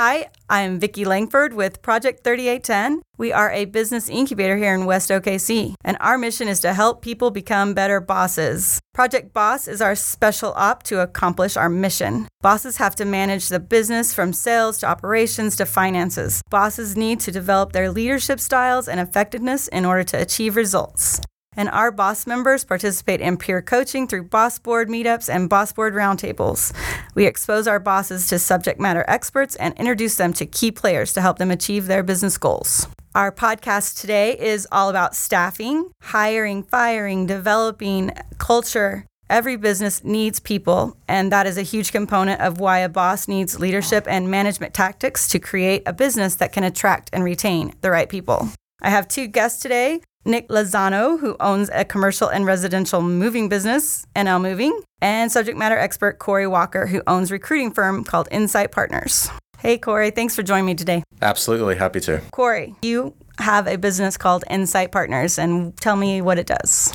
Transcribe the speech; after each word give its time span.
Hi, 0.00 0.30
I'm 0.48 0.80
Vicki 0.80 1.04
Langford 1.04 1.52
with 1.52 1.82
Project 1.82 2.24
3810. 2.24 3.02
We 3.18 3.34
are 3.34 3.50
a 3.50 3.66
business 3.66 4.08
incubator 4.08 4.56
here 4.56 4.72
in 4.72 4.86
West 4.86 5.10
OKC, 5.10 5.74
and 5.84 5.98
our 6.00 6.16
mission 6.16 6.48
is 6.48 6.60
to 6.60 6.72
help 6.72 7.02
people 7.02 7.30
become 7.30 7.74
better 7.74 8.00
bosses. 8.00 8.80
Project 8.94 9.34
Boss 9.34 9.68
is 9.68 9.82
our 9.82 9.94
special 9.94 10.54
op 10.56 10.84
to 10.84 11.02
accomplish 11.02 11.54
our 11.54 11.68
mission. 11.68 12.28
Bosses 12.40 12.78
have 12.78 12.94
to 12.96 13.04
manage 13.04 13.48
the 13.48 13.60
business 13.60 14.14
from 14.14 14.32
sales 14.32 14.78
to 14.78 14.86
operations 14.86 15.54
to 15.56 15.66
finances. 15.66 16.40
Bosses 16.48 16.96
need 16.96 17.20
to 17.20 17.30
develop 17.30 17.72
their 17.72 17.90
leadership 17.90 18.40
styles 18.40 18.88
and 18.88 19.00
effectiveness 19.00 19.68
in 19.68 19.84
order 19.84 20.04
to 20.04 20.16
achieve 20.16 20.56
results 20.56 21.20
and 21.60 21.68
our 21.68 21.90
boss 21.90 22.26
members 22.26 22.64
participate 22.64 23.20
in 23.20 23.36
peer 23.36 23.60
coaching 23.60 24.08
through 24.08 24.22
boss 24.22 24.58
board 24.58 24.88
meetups 24.88 25.28
and 25.28 25.50
boss 25.50 25.74
board 25.74 25.92
roundtables. 25.92 26.72
We 27.14 27.26
expose 27.26 27.68
our 27.68 27.78
bosses 27.78 28.28
to 28.28 28.38
subject 28.38 28.80
matter 28.80 29.04
experts 29.06 29.56
and 29.56 29.74
introduce 29.74 30.16
them 30.16 30.32
to 30.34 30.46
key 30.46 30.72
players 30.72 31.12
to 31.12 31.20
help 31.20 31.36
them 31.36 31.50
achieve 31.50 31.86
their 31.86 32.02
business 32.02 32.38
goals. 32.38 32.88
Our 33.14 33.30
podcast 33.30 34.00
today 34.00 34.38
is 34.38 34.66
all 34.72 34.88
about 34.88 35.14
staffing, 35.14 35.90
hiring, 36.00 36.62
firing, 36.62 37.26
developing 37.26 38.12
culture. 38.38 39.04
Every 39.28 39.56
business 39.56 40.02
needs 40.02 40.40
people, 40.40 40.96
and 41.08 41.30
that 41.30 41.46
is 41.46 41.58
a 41.58 41.62
huge 41.62 41.92
component 41.92 42.40
of 42.40 42.58
why 42.58 42.78
a 42.78 42.88
boss 42.88 43.28
needs 43.28 43.60
leadership 43.60 44.06
and 44.08 44.30
management 44.30 44.72
tactics 44.72 45.28
to 45.28 45.38
create 45.38 45.82
a 45.84 45.92
business 45.92 46.36
that 46.36 46.54
can 46.54 46.64
attract 46.64 47.10
and 47.12 47.22
retain 47.22 47.74
the 47.82 47.90
right 47.90 48.08
people. 48.08 48.48
I 48.80 48.88
have 48.88 49.08
two 49.08 49.26
guests 49.26 49.60
today 49.60 50.00
Nick 50.24 50.48
Lozano, 50.48 51.18
who 51.18 51.34
owns 51.40 51.70
a 51.72 51.84
commercial 51.84 52.28
and 52.28 52.44
residential 52.44 53.00
moving 53.00 53.48
business, 53.48 54.06
NL 54.14 54.40
Moving, 54.40 54.78
and 55.00 55.32
subject 55.32 55.56
matter 55.56 55.78
expert 55.78 56.18
Corey 56.18 56.46
Walker, 56.46 56.86
who 56.86 57.02
owns 57.06 57.32
recruiting 57.32 57.70
firm 57.70 58.04
called 58.04 58.28
Ncite 58.30 58.70
Partners. 58.70 59.30
Hey, 59.58 59.78
Corey, 59.78 60.10
thanks 60.10 60.34
for 60.34 60.42
joining 60.42 60.66
me 60.66 60.74
today. 60.74 61.02
Absolutely, 61.22 61.76
happy 61.76 62.00
to. 62.00 62.20
Corey, 62.32 62.74
you 62.82 63.14
have 63.38 63.66
a 63.66 63.76
business 63.76 64.18
called 64.18 64.44
Ncite 64.50 64.92
Partners, 64.92 65.38
and 65.38 65.74
tell 65.78 65.96
me 65.96 66.20
what 66.20 66.38
it 66.38 66.46
does. 66.46 66.92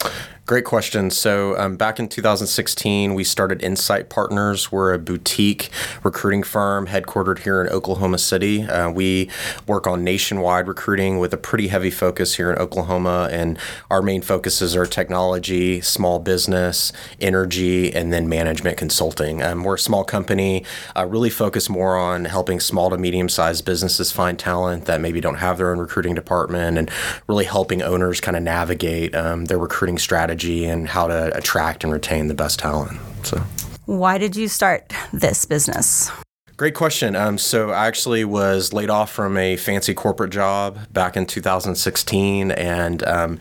Great 0.48 0.64
question. 0.64 1.10
So, 1.10 1.58
um, 1.58 1.76
back 1.76 2.00
in 2.00 2.08
2016, 2.08 3.16
we 3.16 3.24
started 3.24 3.62
Ncite 3.62 4.10
Partners. 4.10 4.72
We're 4.72 4.94
a 4.94 5.00
boutique 5.00 5.72
recruiting 6.04 6.44
firm 6.44 6.86
headquartered 6.86 7.40
here 7.40 7.62
in 7.62 7.70
Oklahoma 7.70 8.20
City. 8.20 8.62
Uh, 8.62 8.92
we 8.92 9.28
work 9.66 9.88
on 9.88 10.04
nationwide 10.04 10.68
recruiting 10.68 11.18
with 11.18 11.34
a 11.34 11.38
pretty 11.38 11.70
heavy 11.70 11.90
focus 11.90 12.36
here 12.36 12.52
in 12.52 12.60
Oklahoma, 12.60 13.28
and 13.32 13.58
our 13.90 14.04
main 14.04 14.22
focuses 14.22 14.76
are 14.76 14.86
technology, 14.86 15.82
small 15.82 16.20
business, 16.20 16.94
energy, 17.20 17.92
and 17.92 18.14
then 18.14 18.30
management 18.30 18.78
consulting. 18.78 19.42
Um, 19.42 19.64
we're 19.64 19.74
a 19.76 19.80
small 19.80 20.04
company, 20.04 20.64
uh, 20.96 21.08
really 21.08 21.32
focus 21.32 21.70
more 21.70 21.98
on 21.98 22.26
helping 22.26 22.60
small 22.60 22.92
to 22.92 23.00
medium 23.00 23.30
sized 23.30 23.66
businesses 23.66 24.12
find 24.12 24.38
talent 24.38 24.86
that 24.86 25.02
maybe 25.02 25.20
don't 25.20 25.40
have 25.40 25.58
their 25.58 25.72
own 25.72 25.80
recruiting 25.80 26.14
department 26.14 26.78
and 26.78 26.92
really 27.26 27.46
helping 27.46 27.82
owners 27.82 28.22
kind 28.22 28.38
of 28.38 28.44
navigate 28.44 29.16
um, 29.16 29.46
their 29.46 29.58
recruiting 29.58 29.98
strategy 29.98 30.35
strategy 30.36 30.66
and 30.66 30.88
how 30.88 31.08
to 31.08 31.36
attract 31.38 31.84
and 31.84 31.94
retain 31.94 32.28
the 32.28 32.34
best 32.34 32.60
talent. 32.60 33.00
So, 33.24 33.42
why 33.86 34.18
did 34.18 34.36
you 34.36 34.48
start 34.48 34.94
this 35.14 35.46
business? 35.46 36.12
Great 36.58 36.74
question. 36.74 37.18
Um, 37.18 37.38
so 37.38 37.72
I 37.72 37.86
actually 37.86 38.24
was 38.24 38.72
laid 38.72 38.90
off 38.90 39.12
from 39.12 39.36
a 39.36 39.58
fancy 39.58 39.94
corporate 39.94 40.32
job 40.32 40.80
back 40.94 41.18
in 41.18 41.26
2016, 41.26 42.52
and 42.52 43.04
um, 43.04 43.40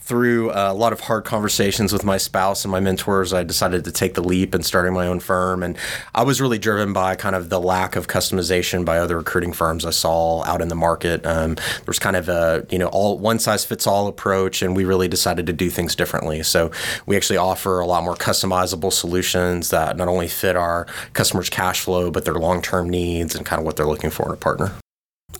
through 0.00 0.50
a 0.50 0.72
lot 0.72 0.94
of 0.94 1.00
hard 1.00 1.26
conversations 1.26 1.92
with 1.92 2.04
my 2.04 2.16
spouse 2.16 2.64
and 2.64 2.72
my 2.72 2.80
mentors, 2.80 3.34
I 3.34 3.42
decided 3.42 3.84
to 3.84 3.92
take 3.92 4.14
the 4.14 4.22
leap 4.22 4.54
and 4.54 4.64
starting 4.64 4.94
my 4.94 5.06
own 5.06 5.20
firm. 5.20 5.62
And 5.62 5.76
I 6.14 6.22
was 6.22 6.40
really 6.40 6.58
driven 6.58 6.94
by 6.94 7.16
kind 7.16 7.36
of 7.36 7.50
the 7.50 7.60
lack 7.60 7.96
of 7.96 8.06
customization 8.06 8.82
by 8.82 8.96
other 8.96 9.18
recruiting 9.18 9.52
firms 9.52 9.84
I 9.84 9.90
saw 9.90 10.42
out 10.44 10.62
in 10.62 10.68
the 10.68 10.74
market. 10.74 11.26
Um, 11.26 11.56
there 11.56 11.84
was 11.86 11.98
kind 11.98 12.16
of 12.16 12.30
a 12.30 12.66
you 12.70 12.78
know 12.78 12.88
all 12.88 13.18
one 13.18 13.40
size 13.40 13.66
fits 13.66 13.86
all 13.86 14.06
approach, 14.06 14.62
and 14.62 14.74
we 14.74 14.86
really 14.86 15.08
decided 15.08 15.46
to 15.48 15.52
do 15.52 15.68
things 15.68 15.94
differently. 15.94 16.42
So 16.42 16.70
we 17.04 17.14
actually 17.14 17.36
offer 17.36 17.80
a 17.80 17.86
lot 17.86 18.04
more 18.04 18.16
customizable 18.16 18.90
solutions 18.90 19.68
that 19.68 19.98
not 19.98 20.08
only 20.08 20.28
fit 20.28 20.56
our 20.56 20.86
customers' 21.12 21.50
cash 21.50 21.82
flow, 21.82 22.10
but 22.10 22.24
their 22.24 22.32
long 22.36 22.53
long 22.54 22.62
term 22.62 22.88
needs 22.88 23.34
and 23.34 23.44
kind 23.44 23.58
of 23.58 23.66
what 23.66 23.76
they're 23.76 23.86
looking 23.86 24.10
for 24.10 24.26
in 24.26 24.32
a 24.32 24.36
partner. 24.36 24.72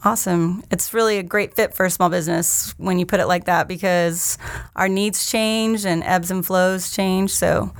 Awesome. 0.04 0.62
It's 0.70 0.92
really 0.92 1.16
a 1.16 1.22
great 1.22 1.54
fit 1.54 1.74
for 1.74 1.86
a 1.86 1.90
small 1.90 2.10
business 2.10 2.74
when 2.76 2.98
you 2.98 3.06
put 3.06 3.20
it 3.20 3.26
like 3.26 3.46
that 3.46 3.66
because 3.66 4.36
our 4.76 4.86
needs 4.86 5.30
change 5.30 5.86
and 5.86 6.04
ebbs 6.04 6.30
and 6.30 6.44
flows 6.44 6.90
change. 6.90 7.30
So, 7.30 7.72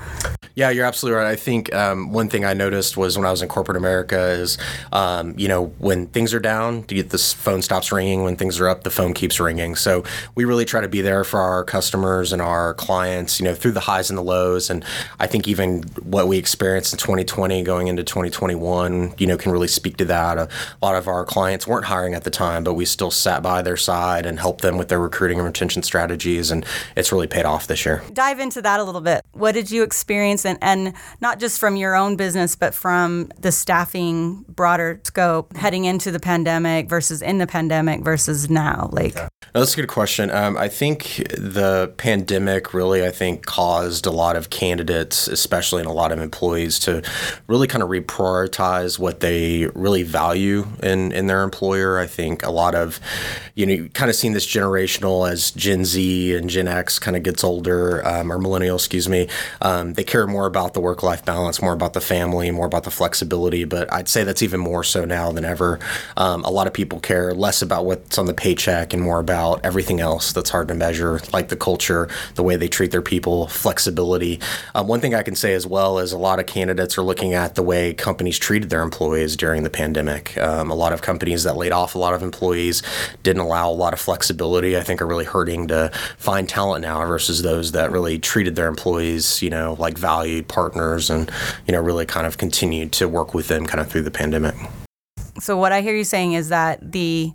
yeah, 0.54 0.70
you're 0.70 0.86
absolutely 0.86 1.18
right. 1.18 1.30
I 1.30 1.36
think 1.36 1.74
um, 1.74 2.12
one 2.12 2.30
thing 2.30 2.46
I 2.46 2.54
noticed 2.54 2.96
was 2.96 3.18
when 3.18 3.26
I 3.26 3.30
was 3.30 3.42
in 3.42 3.48
corporate 3.48 3.76
America 3.76 4.18
is, 4.30 4.56
um, 4.90 5.34
you 5.36 5.48
know, 5.48 5.66
when 5.78 6.06
things 6.06 6.32
are 6.32 6.40
down, 6.40 6.86
the 6.86 7.18
phone 7.36 7.60
stops 7.60 7.92
ringing. 7.92 8.22
When 8.22 8.36
things 8.36 8.58
are 8.58 8.68
up, 8.68 8.84
the 8.84 8.90
phone 8.90 9.12
keeps 9.12 9.38
ringing. 9.38 9.74
So 9.76 10.04
we 10.34 10.46
really 10.46 10.64
try 10.64 10.80
to 10.80 10.88
be 10.88 11.02
there 11.02 11.24
for 11.24 11.40
our 11.40 11.62
customers 11.62 12.32
and 12.32 12.40
our 12.40 12.72
clients, 12.72 13.38
you 13.38 13.44
know, 13.44 13.54
through 13.54 13.72
the 13.72 13.80
highs 13.80 14.08
and 14.08 14.16
the 14.16 14.22
lows. 14.22 14.70
And 14.70 14.82
I 15.20 15.26
think 15.26 15.46
even 15.46 15.82
what 16.02 16.26
we 16.26 16.38
experienced 16.38 16.94
in 16.94 16.98
2020 17.00 17.62
going 17.64 17.88
into 17.88 18.02
2021, 18.02 19.14
you 19.18 19.26
know, 19.26 19.36
can 19.36 19.52
really 19.52 19.68
speak 19.68 19.98
to 19.98 20.06
that. 20.06 20.38
A 20.38 20.48
lot 20.80 20.94
of 20.94 21.06
our 21.06 21.26
clients 21.26 21.66
weren't 21.66 21.84
hiring 21.84 22.13
at 22.14 22.24
the 22.24 22.30
time, 22.30 22.64
but 22.64 22.74
we 22.74 22.84
still 22.84 23.10
sat 23.10 23.42
by 23.42 23.60
their 23.60 23.76
side 23.76 24.24
and 24.24 24.38
helped 24.38 24.62
them 24.62 24.78
with 24.78 24.88
their 24.88 25.00
recruiting 25.00 25.38
and 25.38 25.46
retention 25.46 25.82
strategies. 25.82 26.50
And 26.50 26.64
it's 26.96 27.12
really 27.12 27.26
paid 27.26 27.44
off 27.44 27.66
this 27.66 27.84
year. 27.84 28.02
Dive 28.12 28.38
into 28.38 28.62
that 28.62 28.80
a 28.80 28.84
little 28.84 29.00
bit. 29.00 29.22
What 29.32 29.52
did 29.52 29.70
you 29.70 29.82
experience? 29.82 30.44
and, 30.44 30.58
and 30.62 30.94
not 31.20 31.40
just 31.40 31.58
from 31.58 31.76
your 31.76 31.94
own 31.94 32.16
business, 32.16 32.56
but 32.56 32.74
from 32.74 33.30
the 33.38 33.52
staffing 33.52 34.44
broader 34.48 35.00
scope 35.04 35.56
heading 35.56 35.84
into 35.84 36.10
the 36.10 36.20
pandemic 36.20 36.88
versus 36.88 37.22
in 37.22 37.38
the 37.38 37.46
pandemic 37.46 38.02
versus 38.02 38.48
now? 38.50 38.88
Like, 38.92 39.14
yeah. 39.14 39.28
that's 39.52 39.74
a 39.74 39.76
good 39.76 39.88
question. 39.88 40.30
Um, 40.30 40.56
I 40.56 40.68
think 40.68 41.16
the 41.36 41.92
pandemic 41.96 42.74
really, 42.74 43.04
I 43.04 43.10
think, 43.10 43.46
caused 43.46 44.06
a 44.06 44.10
lot 44.10 44.36
of 44.36 44.50
candidates, 44.50 45.28
especially 45.28 45.80
and 45.80 45.88
a 45.88 45.92
lot 45.92 46.12
of 46.12 46.18
employees, 46.18 46.78
to 46.80 47.02
really 47.46 47.66
kind 47.66 47.82
of 47.82 47.88
reprioritize 47.88 48.98
what 48.98 49.20
they 49.20 49.66
really 49.74 50.02
value 50.02 50.66
in 50.82 51.12
in 51.12 51.26
their 51.26 51.42
employer. 51.42 51.98
I 52.04 52.06
think 52.06 52.44
a 52.44 52.50
lot 52.50 52.74
of, 52.74 53.00
you 53.54 53.64
know, 53.66 53.72
you 53.72 53.88
kind 53.88 54.10
of 54.10 54.16
seen 54.16 54.32
this 54.32 54.46
generational 54.46 55.28
as 55.28 55.50
Gen 55.50 55.84
Z 55.84 56.36
and 56.36 56.50
Gen 56.50 56.68
X 56.68 56.98
kind 56.98 57.16
of 57.16 57.22
gets 57.22 57.42
older, 57.42 58.06
um, 58.06 58.30
or 58.30 58.38
millennial, 58.38 58.76
excuse 58.76 59.08
me. 59.08 59.26
Um, 59.62 59.94
they 59.94 60.04
care 60.04 60.26
more 60.26 60.46
about 60.46 60.74
the 60.74 60.80
work 60.80 61.02
life 61.02 61.24
balance, 61.24 61.62
more 61.62 61.72
about 61.72 61.94
the 61.94 62.00
family, 62.00 62.50
more 62.50 62.66
about 62.66 62.84
the 62.84 62.90
flexibility. 62.90 63.64
But 63.64 63.92
I'd 63.92 64.08
say 64.08 64.22
that's 64.22 64.42
even 64.42 64.60
more 64.60 64.84
so 64.84 65.04
now 65.04 65.32
than 65.32 65.44
ever. 65.44 65.80
Um, 66.16 66.44
a 66.44 66.50
lot 66.50 66.66
of 66.66 66.72
people 66.72 67.00
care 67.00 67.34
less 67.34 67.62
about 67.62 67.86
what's 67.86 68.18
on 68.18 68.26
the 68.26 68.34
paycheck 68.34 68.92
and 68.92 69.02
more 69.02 69.18
about 69.18 69.64
everything 69.64 70.00
else 70.00 70.32
that's 70.32 70.50
hard 70.50 70.68
to 70.68 70.74
measure, 70.74 71.20
like 71.32 71.48
the 71.48 71.56
culture, 71.56 72.08
the 72.34 72.42
way 72.42 72.56
they 72.56 72.68
treat 72.68 72.90
their 72.90 73.02
people, 73.02 73.48
flexibility. 73.48 74.40
Um, 74.74 74.88
one 74.88 75.00
thing 75.00 75.14
I 75.14 75.22
can 75.22 75.34
say 75.34 75.54
as 75.54 75.66
well 75.66 75.98
is 75.98 76.12
a 76.12 76.18
lot 76.18 76.38
of 76.38 76.46
candidates 76.46 76.98
are 76.98 77.02
looking 77.02 77.34
at 77.34 77.54
the 77.54 77.62
way 77.62 77.94
companies 77.94 78.38
treated 78.38 78.68
their 78.70 78.82
employees 78.82 79.36
during 79.36 79.62
the 79.62 79.70
pandemic. 79.70 80.36
Um, 80.38 80.70
a 80.70 80.74
lot 80.74 80.92
of 80.92 81.00
companies 81.00 81.44
that 81.44 81.56
laid 81.56 81.72
off 81.72 81.83
a 81.92 81.98
lot 81.98 82.14
of 82.14 82.22
employees 82.22 82.82
didn't 83.22 83.42
allow 83.42 83.70
a 83.70 83.72
lot 83.72 83.92
of 83.92 84.00
flexibility. 84.00 84.78
I 84.78 84.80
think 84.80 85.02
are 85.02 85.06
really 85.06 85.26
hurting 85.26 85.68
to 85.68 85.90
find 86.16 86.48
talent 86.48 86.82
now 86.82 87.06
versus 87.06 87.42
those 87.42 87.72
that 87.72 87.90
really 87.90 88.18
treated 88.18 88.56
their 88.56 88.68
employees, 88.68 89.42
you 89.42 89.50
know, 89.50 89.76
like 89.78 89.98
valued 89.98 90.48
partners 90.48 91.10
and, 91.10 91.30
you 91.66 91.72
know, 91.72 91.80
really 91.80 92.06
kind 92.06 92.26
of 92.26 92.38
continued 92.38 92.92
to 92.92 93.08
work 93.08 93.34
with 93.34 93.48
them 93.48 93.66
kind 93.66 93.80
of 93.80 93.88
through 93.88 94.02
the 94.02 94.10
pandemic. 94.10 94.54
So, 95.40 95.56
what 95.56 95.72
I 95.72 95.82
hear 95.82 95.94
you 95.94 96.04
saying 96.04 96.32
is 96.32 96.48
that 96.48 96.92
the 96.92 97.32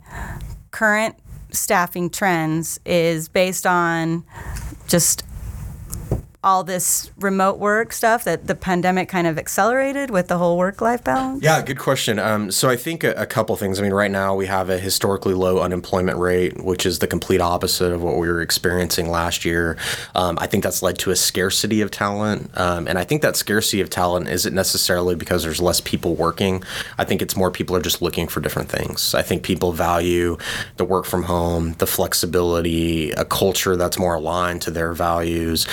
current 0.70 1.16
staffing 1.52 2.10
trends 2.10 2.80
is 2.86 3.28
based 3.28 3.66
on 3.66 4.24
just 4.88 5.22
all 6.42 6.64
this 6.64 7.10
remote 7.18 7.58
work 7.58 7.92
stuff 7.92 8.24
that 8.24 8.46
the 8.46 8.54
pandemic 8.54 9.10
kind 9.10 9.26
of 9.26 9.36
accelerated 9.36 10.10
with 10.10 10.28
the 10.28 10.38
whole 10.38 10.56
work 10.56 10.80
life 10.80 11.04
balance? 11.04 11.42
Yeah, 11.42 11.60
good 11.60 11.78
question. 11.78 12.18
Um, 12.18 12.50
so 12.50 12.70
I 12.70 12.76
think 12.76 13.04
a, 13.04 13.12
a, 13.12 13.26
couple 13.26 13.54
things. 13.56 13.78
I 13.78 13.82
mean, 13.82 13.92
right 13.92 14.10
now 14.10 14.34
we 14.34 14.46
have 14.46 14.70
a 14.70 14.78
historically 14.78 15.34
low 15.34 15.60
unemployment 15.60 16.18
rate, 16.18 16.64
which 16.64 16.86
is 16.86 17.00
the 17.00 17.06
complete 17.06 17.42
opposite 17.42 17.92
of 17.92 18.02
what 18.02 18.16
we 18.16 18.26
were 18.26 18.40
experiencing 18.40 19.10
last 19.10 19.44
year. 19.44 19.76
Um, 20.14 20.38
I 20.40 20.46
think 20.46 20.64
that's 20.64 20.82
led 20.82 20.98
to 21.00 21.10
a 21.10 21.16
scarcity 21.16 21.82
of 21.82 21.90
talent. 21.90 22.50
Um, 22.58 22.88
and 22.88 22.98
I 22.98 23.04
think 23.04 23.20
that 23.20 23.36
scarcity 23.36 23.82
of 23.82 23.90
talent 23.90 24.28
isn't 24.28 24.54
necessarily 24.54 25.14
because 25.14 25.42
there's 25.42 25.60
less 25.60 25.82
people 25.82 26.14
working. 26.14 26.64
I 26.96 27.04
think 27.04 27.20
it's 27.20 27.36
more 27.36 27.50
people 27.50 27.76
are 27.76 27.82
just 27.82 28.00
looking 28.00 28.28
for 28.28 28.40
different 28.40 28.70
things. 28.70 29.14
I 29.14 29.20
think 29.20 29.42
people 29.42 29.72
value 29.72 30.38
the 30.78 30.86
work 30.86 31.04
from 31.04 31.24
home, 31.24 31.74
the 31.74 31.86
flexibility, 31.86 33.10
a 33.12 33.26
culture 33.26 33.76
that's 33.76 33.98
more 33.98 34.14
aligned 34.14 34.62
to 34.62 34.70
their 34.70 34.94
values. 34.94 35.66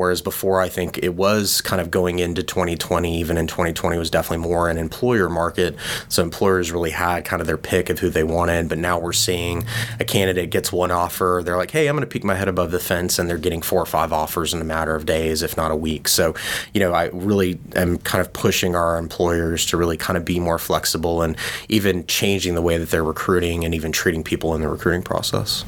Whereas 0.00 0.22
before, 0.22 0.62
I 0.62 0.70
think 0.70 0.96
it 1.02 1.14
was 1.14 1.60
kind 1.60 1.78
of 1.78 1.90
going 1.90 2.20
into 2.20 2.42
2020, 2.42 3.20
even 3.20 3.36
in 3.36 3.46
2020, 3.46 3.98
was 3.98 4.08
definitely 4.08 4.48
more 4.48 4.70
an 4.70 4.78
employer 4.78 5.28
market. 5.28 5.76
So 6.08 6.22
employers 6.22 6.72
really 6.72 6.90
had 6.90 7.26
kind 7.26 7.42
of 7.42 7.46
their 7.46 7.58
pick 7.58 7.90
of 7.90 7.98
who 7.98 8.08
they 8.08 8.24
wanted. 8.24 8.70
But 8.70 8.78
now 8.78 8.98
we're 8.98 9.12
seeing 9.12 9.66
a 9.98 10.04
candidate 10.06 10.48
gets 10.48 10.72
one 10.72 10.90
offer. 10.90 11.42
They're 11.44 11.58
like, 11.58 11.70
hey, 11.70 11.86
I'm 11.86 11.96
going 11.96 12.08
to 12.08 12.10
peek 12.10 12.24
my 12.24 12.34
head 12.34 12.48
above 12.48 12.70
the 12.70 12.80
fence, 12.80 13.18
and 13.18 13.28
they're 13.28 13.36
getting 13.36 13.60
four 13.60 13.82
or 13.82 13.84
five 13.84 14.10
offers 14.10 14.54
in 14.54 14.62
a 14.62 14.64
matter 14.64 14.96
of 14.96 15.04
days, 15.04 15.42
if 15.42 15.54
not 15.58 15.70
a 15.70 15.76
week. 15.76 16.08
So, 16.08 16.34
you 16.72 16.80
know, 16.80 16.94
I 16.94 17.10
really 17.12 17.60
am 17.76 17.98
kind 17.98 18.22
of 18.22 18.32
pushing 18.32 18.74
our 18.74 18.96
employers 18.96 19.66
to 19.66 19.76
really 19.76 19.98
kind 19.98 20.16
of 20.16 20.24
be 20.24 20.40
more 20.40 20.58
flexible 20.58 21.20
and 21.20 21.36
even 21.68 22.06
changing 22.06 22.54
the 22.54 22.62
way 22.62 22.78
that 22.78 22.88
they're 22.88 23.04
recruiting 23.04 23.66
and 23.66 23.74
even 23.74 23.92
treating 23.92 24.24
people 24.24 24.54
in 24.54 24.62
the 24.62 24.68
recruiting 24.68 25.02
process. 25.02 25.66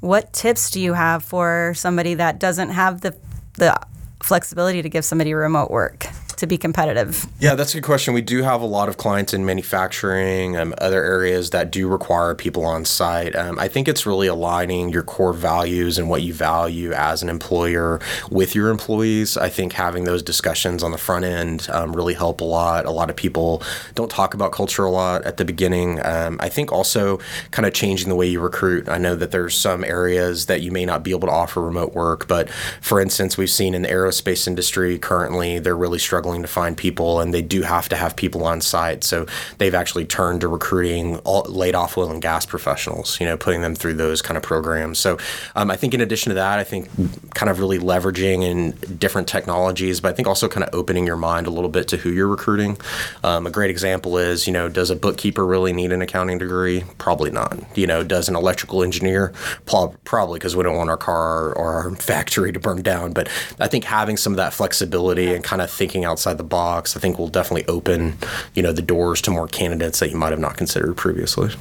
What 0.00 0.32
tips 0.32 0.70
do 0.70 0.80
you 0.80 0.94
have 0.94 1.24
for 1.24 1.72
somebody 1.74 2.14
that 2.14 2.38
doesn't 2.38 2.70
have 2.70 3.00
the 3.00 3.16
the 3.54 3.78
flexibility 4.22 4.82
to 4.82 4.88
give 4.88 5.04
somebody 5.04 5.34
remote 5.34 5.70
work? 5.70 6.06
To 6.38 6.46
be 6.46 6.56
competitive? 6.56 7.26
Yeah, 7.38 7.54
that's 7.54 7.74
a 7.74 7.78
good 7.78 7.84
question. 7.84 8.14
We 8.14 8.22
do 8.22 8.42
have 8.42 8.62
a 8.62 8.66
lot 8.66 8.88
of 8.88 8.96
clients 8.96 9.34
in 9.34 9.44
manufacturing, 9.44 10.56
um, 10.56 10.74
other 10.78 11.04
areas 11.04 11.50
that 11.50 11.70
do 11.70 11.88
require 11.88 12.34
people 12.34 12.64
on 12.64 12.84
site. 12.84 13.36
Um, 13.36 13.58
I 13.58 13.68
think 13.68 13.88
it's 13.88 14.06
really 14.06 14.26
aligning 14.26 14.88
your 14.88 15.02
core 15.02 15.32
values 15.32 15.98
and 15.98 16.08
what 16.08 16.22
you 16.22 16.32
value 16.32 16.92
as 16.92 17.22
an 17.22 17.28
employer 17.28 18.00
with 18.30 18.54
your 18.54 18.70
employees. 18.70 19.36
I 19.36 19.48
think 19.48 19.72
having 19.72 20.04
those 20.04 20.22
discussions 20.22 20.82
on 20.82 20.92
the 20.92 20.98
front 20.98 21.24
end 21.24 21.68
um, 21.70 21.94
really 21.94 22.14
help 22.14 22.40
a 22.40 22.44
lot. 22.44 22.86
A 22.86 22.90
lot 22.90 23.10
of 23.10 23.16
people 23.16 23.62
don't 23.94 24.10
talk 24.10 24.34
about 24.34 24.52
culture 24.52 24.84
a 24.84 24.90
lot 24.90 25.24
at 25.24 25.36
the 25.36 25.44
beginning. 25.44 26.04
Um, 26.04 26.38
I 26.40 26.48
think 26.48 26.72
also 26.72 27.18
kind 27.50 27.66
of 27.66 27.74
changing 27.74 28.08
the 28.08 28.14
way 28.14 28.28
you 28.28 28.40
recruit. 28.40 28.88
I 28.88 28.98
know 28.98 29.16
that 29.16 29.32
there's 29.32 29.56
some 29.56 29.84
areas 29.84 30.46
that 30.46 30.62
you 30.62 30.70
may 30.70 30.84
not 30.84 31.02
be 31.02 31.10
able 31.10 31.28
to 31.28 31.34
offer 31.34 31.60
remote 31.60 31.94
work, 31.94 32.28
but 32.28 32.48
for 32.80 33.00
instance, 33.00 33.36
we've 33.36 33.50
seen 33.50 33.74
in 33.74 33.82
the 33.82 33.88
aerospace 33.88 34.46
industry 34.46 34.98
currently, 34.98 35.58
they're 35.58 35.76
really 35.76 35.98
struggling 35.98 36.27
struggling 36.28 36.42
to 36.42 36.48
find 36.48 36.76
people, 36.76 37.20
and 37.20 37.32
they 37.32 37.40
do 37.40 37.62
have 37.62 37.88
to 37.88 37.96
have 37.96 38.14
people 38.14 38.44
on 38.44 38.60
site. 38.60 39.02
So 39.02 39.26
they've 39.56 39.74
actually 39.74 40.04
turned 40.04 40.42
to 40.42 40.48
recruiting 40.48 41.16
all, 41.18 41.42
laid 41.44 41.74
off 41.74 41.96
oil 41.96 42.10
and 42.10 42.20
gas 42.20 42.44
professionals, 42.44 43.18
you 43.18 43.26
know, 43.26 43.36
putting 43.36 43.62
them 43.62 43.74
through 43.74 43.94
those 43.94 44.20
kind 44.20 44.36
of 44.36 44.42
programs. 44.42 44.98
So 44.98 45.16
um, 45.56 45.70
I 45.70 45.76
think 45.76 45.94
in 45.94 46.02
addition 46.02 46.30
to 46.30 46.34
that, 46.34 46.58
I 46.58 46.64
think 46.64 46.88
kind 47.34 47.48
of 47.48 47.60
really 47.60 47.78
leveraging 47.78 48.42
in 48.42 48.72
different 48.98 49.26
technologies, 49.26 50.00
but 50.00 50.10
I 50.10 50.12
think 50.12 50.28
also 50.28 50.48
kind 50.48 50.64
of 50.64 50.74
opening 50.74 51.06
your 51.06 51.16
mind 51.16 51.46
a 51.46 51.50
little 51.50 51.70
bit 51.70 51.88
to 51.88 51.96
who 51.96 52.10
you're 52.10 52.28
recruiting. 52.28 52.76
Um, 53.24 53.46
a 53.46 53.50
great 53.50 53.70
example 53.70 54.18
is, 54.18 54.46
you 54.46 54.52
know, 54.52 54.68
does 54.68 54.90
a 54.90 54.96
bookkeeper 54.96 55.46
really 55.46 55.72
need 55.72 55.92
an 55.92 56.02
accounting 56.02 56.38
degree? 56.38 56.84
Probably 56.98 57.30
not. 57.30 57.56
You 57.74 57.86
know, 57.86 58.04
does 58.04 58.28
an 58.28 58.36
electrical 58.36 58.82
engineer? 58.82 59.32
Probably 59.64 60.38
because 60.38 60.54
we 60.54 60.62
don't 60.62 60.76
want 60.76 60.90
our 60.90 60.96
car 60.98 61.52
or 61.54 61.72
our 61.72 61.90
factory 62.10 62.52
to 62.52 62.60
burn 62.60 62.82
down. 62.82 63.12
But 63.12 63.28
I 63.58 63.68
think 63.68 63.84
having 63.84 64.16
some 64.18 64.32
of 64.34 64.36
that 64.36 64.52
flexibility 64.52 65.32
and 65.32 65.42
kind 65.42 65.62
of 65.62 65.70
thinking 65.70 66.04
out 66.04 66.17
outside 66.18 66.36
the 66.36 66.42
box, 66.42 66.96
I 66.96 67.00
think 67.00 67.16
will 67.16 67.28
definitely 67.28 67.64
open, 67.68 68.18
you 68.52 68.62
know, 68.62 68.72
the 68.72 68.82
doors 68.82 69.22
to 69.22 69.30
more 69.30 69.46
candidates 69.46 70.00
that 70.00 70.10
you 70.10 70.16
might 70.16 70.32
have 70.32 70.40
not 70.40 70.56
considered 70.56 70.96
previously. 70.96 71.54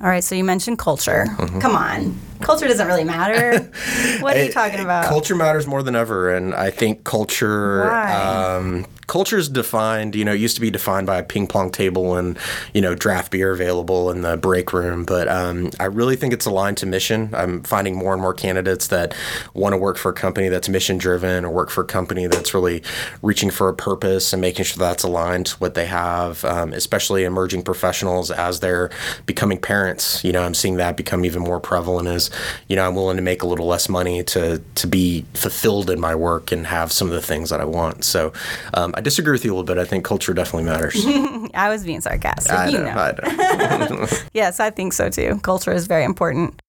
All 0.00 0.08
right, 0.08 0.24
so 0.24 0.34
you 0.34 0.42
mentioned 0.42 0.78
culture. 0.78 1.26
Mm-hmm. 1.28 1.60
Come 1.60 1.76
on. 1.76 2.18
Culture 2.40 2.66
doesn't 2.66 2.86
really 2.86 3.04
matter. 3.04 3.58
what 4.20 4.36
are 4.36 4.44
you 4.44 4.50
talking 4.50 4.80
about? 4.80 5.04
Culture 5.04 5.36
matters 5.36 5.66
more 5.66 5.82
than 5.82 5.94
ever. 5.94 6.34
And 6.34 6.54
I 6.54 6.70
think 6.70 7.04
culture, 7.04 7.92
um, 7.92 8.86
culture 9.06 9.38
is 9.38 9.48
defined, 9.48 10.14
you 10.14 10.24
know, 10.24 10.32
it 10.32 10.40
used 10.40 10.54
to 10.56 10.60
be 10.60 10.70
defined 10.70 11.06
by 11.06 11.18
a 11.18 11.22
ping 11.22 11.46
pong 11.46 11.70
table 11.70 12.16
and, 12.16 12.38
you 12.72 12.80
know, 12.80 12.94
draft 12.94 13.30
beer 13.30 13.52
available 13.52 14.10
in 14.10 14.22
the 14.22 14.36
break 14.36 14.72
room. 14.72 15.04
But 15.04 15.28
um, 15.28 15.70
I 15.78 15.84
really 15.84 16.16
think 16.16 16.32
it's 16.32 16.46
aligned 16.46 16.78
to 16.78 16.86
mission. 16.86 17.30
I'm 17.34 17.62
finding 17.62 17.96
more 17.96 18.12
and 18.12 18.22
more 18.22 18.34
candidates 18.34 18.88
that 18.88 19.14
want 19.52 19.72
to 19.72 19.76
work 19.76 19.96
for 19.96 20.10
a 20.10 20.14
company 20.14 20.48
that's 20.48 20.68
mission 20.68 20.98
driven 20.98 21.44
or 21.44 21.50
work 21.50 21.70
for 21.70 21.82
a 21.82 21.86
company 21.86 22.26
that's 22.26 22.54
really 22.54 22.82
reaching 23.22 23.50
for 23.50 23.68
a 23.68 23.74
purpose 23.74 24.32
and 24.32 24.40
making 24.40 24.64
sure 24.64 24.78
that's 24.78 25.02
aligned 25.02 25.46
to 25.46 25.56
what 25.58 25.74
they 25.74 25.86
have, 25.86 26.44
um, 26.44 26.72
especially 26.72 27.24
emerging 27.24 27.62
professionals 27.62 28.30
as 28.30 28.60
they're 28.60 28.90
becoming 29.26 29.58
parents. 29.58 30.24
You 30.24 30.32
know, 30.32 30.42
I'm 30.42 30.54
seeing 30.54 30.76
that 30.76 30.96
become 30.96 31.24
even 31.24 31.42
more 31.42 31.60
prevalent 31.60 32.08
as, 32.08 32.30
you 32.68 32.76
know, 32.76 32.86
I'm 32.86 32.94
willing 32.94 33.16
to 33.16 33.22
make 33.22 33.42
a 33.42 33.46
little 33.46 33.66
less 33.66 33.88
money 33.88 34.22
to, 34.24 34.62
to 34.74 34.86
be 34.86 35.24
fulfilled 35.34 35.90
in 35.90 36.00
my 36.00 36.14
work 36.14 36.52
and 36.52 36.66
have 36.66 36.92
some 36.92 37.08
of 37.08 37.14
the 37.14 37.22
things 37.22 37.50
that 37.50 37.60
I 37.60 37.64
want. 37.64 38.04
So, 38.04 38.32
um, 38.72 38.93
I 38.94 39.00
disagree 39.00 39.32
with 39.32 39.44
you 39.44 39.52
a 39.52 39.54
little 39.54 39.64
bit. 39.64 39.78
I 39.78 39.84
think 39.84 40.04
culture 40.04 40.32
definitely 40.32 40.64
matters. 40.64 41.04
I 41.54 41.68
was 41.68 41.84
being 41.84 42.00
sarcastic. 42.00 42.52
I 42.52 42.68
you 42.68 42.78
know. 42.78 42.84
know. 42.84 43.16
I 43.22 44.24
yes, 44.34 44.60
I 44.60 44.70
think 44.70 44.92
so 44.92 45.08
too. 45.08 45.40
Culture 45.42 45.72
is 45.72 45.86
very 45.86 46.04
important. 46.04 46.60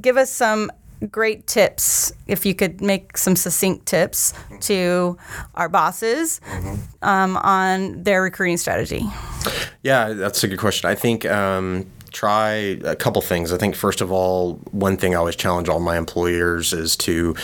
Give 0.00 0.16
us 0.16 0.30
some 0.30 0.70
great 1.10 1.46
tips 1.46 2.12
if 2.26 2.44
you 2.44 2.54
could 2.54 2.80
make 2.80 3.16
some 3.16 3.36
succinct 3.36 3.86
tips 3.86 4.34
to 4.60 5.16
our 5.54 5.68
bosses 5.68 6.40
mm-hmm. 6.50 6.74
um, 7.02 7.36
on 7.36 8.02
their 8.02 8.20
recruiting 8.20 8.56
strategy 8.56 9.02
yeah 9.84 10.08
that's 10.08 10.42
a 10.42 10.48
good 10.48 10.58
question 10.58 10.90
i 10.90 10.96
think 10.96 11.24
um, 11.26 11.86
try 12.10 12.50
a 12.84 12.96
couple 12.96 13.20
things. 13.22 13.52
I 13.52 13.58
think 13.58 13.74
first 13.74 14.00
of 14.00 14.10
all, 14.10 14.54
one 14.70 14.96
thing 14.96 15.14
I 15.14 15.18
always 15.18 15.36
challenge 15.36 15.68
all 15.68 15.80
my 15.80 15.96
employers 15.98 16.72
is 16.72 16.96
to 16.98 17.34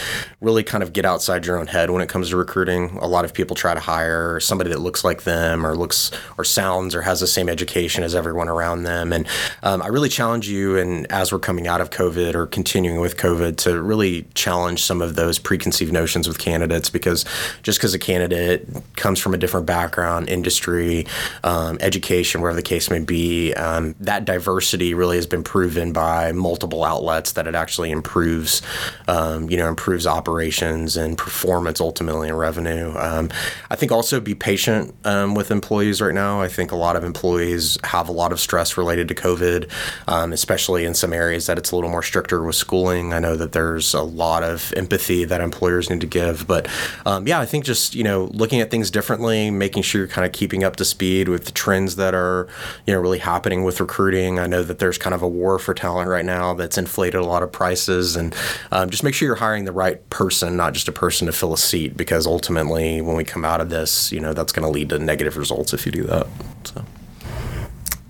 really 0.41 0.63
kind 0.63 0.83
of 0.83 0.93
get 0.93 1.05
outside 1.05 1.45
your 1.45 1.59
own 1.59 1.67
head 1.67 1.91
when 1.91 2.03
it 2.03 2.09
comes 2.09 2.31
to 2.31 2.37
recruiting. 2.37 2.97
A 3.01 3.07
lot 3.07 3.25
of 3.25 3.35
people 3.35 3.55
try 3.55 3.75
to 3.75 3.81
hire 3.81 4.41
somebody 4.41 4.71
that 4.71 4.81
looks 4.81 5.05
like 5.05 5.25
them 5.25 5.67
or 5.67 5.77
looks 5.77 6.11
or 6.39 6.45
sounds 6.45 6.95
or 6.95 7.03
has 7.03 7.21
the 7.21 7.27
same 7.27 7.49
education 7.49 8.03
as 8.03 8.15
everyone 8.15 8.49
around 8.49 8.85
them. 8.85 9.13
And 9.13 9.27
um, 9.63 9.83
I 9.83 9.89
really 9.89 10.09
challenge 10.09 10.49
you, 10.49 10.79
and 10.79 11.11
as 11.13 11.33
we're 11.33 11.39
coming 11.39 11.67
out 11.67 11.81
of 11.81 11.91
COVID 11.91 12.35
or 12.35 12.47
continuing 12.47 13.01
with 13.01 13.17
COVID, 13.17 13.57
to 13.59 13.83
really 13.83 14.27
challenge 14.35 14.83
some 14.83 15.03
of 15.03 15.15
those 15.15 15.39
preconceived 15.39 15.93
notions 15.93 16.27
with 16.27 16.39
candidates 16.39 16.91
because 16.91 17.25
just 17.63 17.79
because 17.79 17.95
a 17.95 17.99
candidate 17.99 18.67
comes 18.97 19.21
from 19.21 19.35
a 19.35 19.39
different 19.39 19.67
background, 19.67 20.29
industry, 20.29 21.07
um, 21.43 21.79
education, 21.81 22.41
wherever 22.41 22.57
the 22.57 22.63
case 22.63 22.91
may 22.91 23.01
be, 23.01 23.53
um, 23.55 23.95
that 24.01 24.25
diversity 24.25 24.54
diversity 24.55 24.95
really 24.95 25.17
has 25.17 25.27
been 25.27 25.43
proven 25.43 25.93
by 25.93 26.31
multiple 26.31 26.85
outlets 26.85 27.33
that 27.33 27.49
it 27.49 27.57
actually 27.57 27.91
improves, 27.91 28.63
um, 29.09 29.51
you 29.51 29.57
know, 29.57 29.67
improves 29.67 30.07
operations 30.07 30.97
and 30.97 31.19
performance 31.19 31.81
ultimately 31.81 32.29
in 32.29 32.37
revenue. 32.37 32.95
Um, 32.97 33.31
I 33.69 33.75
think 33.75 33.91
also 33.91 34.21
be 34.21 34.37
patient 34.37 34.95
um, 35.05 35.35
with 35.35 35.51
employees 35.51 36.01
right 36.01 36.15
now. 36.15 36.41
I 36.41 36.47
think 36.47 36.71
a 36.71 36.77
lot 36.77 36.95
of 36.95 37.03
employees 37.03 37.77
have 37.83 38.09
a 38.09 38.13
lot 38.13 38.31
of 38.31 38.39
stress 38.39 38.77
related 38.77 39.09
to 39.09 39.15
COVID, 39.15 39.69
um, 40.07 40.33
especially 40.33 40.85
in 40.85 40.95
some 40.95 41.13
areas 41.13 41.47
that 41.47 41.59
it's 41.59 41.73
a 41.73 41.75
little 41.75 41.91
more 41.91 42.03
stricter 42.03 42.45
with 42.45 42.55
schooling. 42.55 43.13
I 43.13 43.19
know 43.19 43.35
that 43.35 43.53
there's 43.53 43.93
a 43.93 44.03
lot 44.03 44.45
of 44.45 44.73
empathy 44.77 45.25
that 45.25 45.41
employers 45.41 45.91
need 45.91 46.01
to 46.01 46.07
give, 46.07 46.47
but 46.47 46.69
um, 47.07 47.27
yeah, 47.27 47.41
I 47.41 47.47
think 47.47 47.65
just 47.65 47.97
you 47.97 48.05
know 48.05 48.31
looking 48.33 48.61
at 48.61 48.71
things 48.71 48.89
differently, 48.93 49.51
making 49.51 49.83
sure 49.83 50.03
you're 50.03 50.09
kind 50.09 50.25
of 50.25 50.33
keeping 50.33 50.63
up 50.63 50.77
to 50.77 50.85
speed 50.85 51.29
with 51.29 51.47
the 51.47 51.53
trends 51.53 51.97
that 51.97 52.15
are 52.15 52.47
you 52.87 52.95
know 52.95 53.01
really 53.01 53.19
happening 53.19 53.65
with 53.65 53.81
recruiting. 53.81 54.39
I 54.45 54.47
know 54.47 54.63
that 54.63 54.79
there's 54.79 54.99
kind 54.99 55.15
of 55.15 55.23
a 55.23 55.29
war 55.29 55.59
for 55.59 55.73
talent 55.73 56.11
right 56.11 56.25
now 56.25 56.53
that's 56.53 56.77
inflated 56.77 57.19
a 57.19 57.25
lot 57.25 57.43
of 57.43 57.51
prices, 57.51 58.15
and 58.15 58.35
um, 58.71 58.91
just 58.91 59.03
make 59.03 59.15
sure 59.15 59.27
you're 59.27 59.37
hiring 59.37 59.65
the 59.65 59.73
right 59.73 60.09
person, 60.11 60.55
not 60.55 60.75
just 60.75 60.87
a 60.87 60.93
person 60.93 61.27
to 61.27 61.33
fill 61.33 61.55
a 61.55 61.59
seat, 61.59 61.97
because 61.97 62.27
ultimately, 62.27 63.01
when 63.01 63.17
we 63.17 63.25
come 63.25 63.43
out 63.43 63.63
of 63.63 63.71
this, 63.71 64.13
you 64.13 64.21
know, 64.21 64.35
that's 64.35 64.53
going 64.53 64.65
to 64.65 64.71
lead 64.71 64.91
to 64.91 64.99
negative 64.99 65.39
results 65.39 65.73
if 65.73 65.87
you 65.87 65.93
do 65.93 66.05
that. 66.05 66.27
So, 66.65 66.85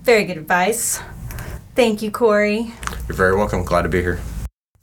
very 0.03 0.25
good 0.25 0.37
advice. 0.37 0.99
Thank 1.73 2.01
you, 2.01 2.11
Corey. 2.11 2.73
You're 3.07 3.15
very 3.15 3.35
welcome. 3.35 3.63
Glad 3.63 3.83
to 3.83 3.89
be 3.89 4.01
here. 4.01 4.19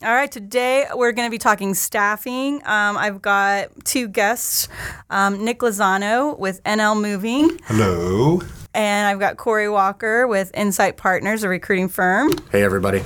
All 0.02 0.14
right, 0.14 0.32
today 0.32 0.86
we're 0.94 1.12
going 1.12 1.28
to 1.28 1.30
be 1.30 1.38
talking 1.38 1.74
staffing. 1.74 2.56
Um, 2.64 2.96
I've 2.96 3.20
got 3.20 3.68
two 3.84 4.08
guests 4.08 4.68
um, 5.10 5.44
Nick 5.44 5.58
Lozano 5.58 6.36
with 6.38 6.62
NL 6.64 7.00
Moving. 7.00 7.60
Hello. 7.66 8.40
And 8.74 9.06
I've 9.06 9.18
got 9.18 9.36
Corey 9.36 9.68
Walker 9.68 10.26
with 10.26 10.52
Ncite 10.52 10.96
Partners, 10.96 11.42
a 11.42 11.48
recruiting 11.48 11.88
firm. 11.88 12.32
Hey, 12.50 12.62
everybody. 12.62 13.00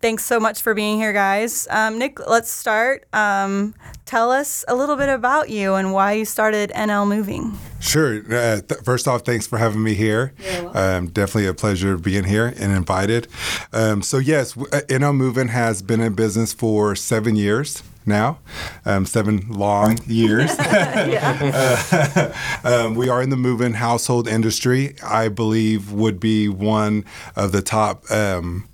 Thanks 0.00 0.24
so 0.24 0.38
much 0.38 0.60
for 0.60 0.74
being 0.74 0.98
here, 0.98 1.12
guys. 1.14 1.66
Um, 1.70 1.98
Nick, 1.98 2.26
let's 2.28 2.50
start. 2.50 3.06
Um, 3.14 3.74
tell 4.04 4.30
us 4.30 4.62
a 4.68 4.74
little 4.74 4.96
bit 4.96 5.08
about 5.08 5.48
you 5.48 5.74
and 5.74 5.92
why 5.94 6.12
you 6.12 6.24
started 6.26 6.70
NL 6.74 7.08
Moving. 7.08 7.58
Sure. 7.80 8.18
Uh, 8.18 8.60
th- 8.60 8.80
first 8.82 9.08
off, 9.08 9.22
thanks 9.22 9.46
for 9.46 9.58
having 9.58 9.82
me 9.82 9.94
here. 9.94 10.34
Um, 10.74 11.08
definitely 11.08 11.46
a 11.46 11.54
pleasure 11.54 11.96
being 11.96 12.24
here 12.24 12.52
and 12.58 12.72
invited. 12.72 13.28
Um, 13.72 14.02
so, 14.02 14.18
yes, 14.18 14.56
uh, 14.56 14.82
NL 14.88 15.14
Moving 15.14 15.48
has 15.48 15.80
been 15.80 16.00
in 16.00 16.14
business 16.14 16.52
for 16.52 16.94
seven 16.94 17.34
years 17.36 17.82
now, 18.06 18.38
um, 18.84 19.06
seven 19.06 19.48
long 19.48 19.98
years. 20.06 20.50
uh, 20.58 22.34
um, 22.64 22.94
we 22.94 23.08
are 23.08 23.22
in 23.22 23.30
the 23.30 23.36
moving 23.36 23.74
household 23.74 24.28
industry. 24.28 24.96
I 25.02 25.28
believe 25.28 25.92
would 25.92 26.20
be 26.20 26.48
one 26.48 27.04
of 27.36 27.52
the 27.52 27.62
top. 27.62 28.10
Um, 28.10 28.68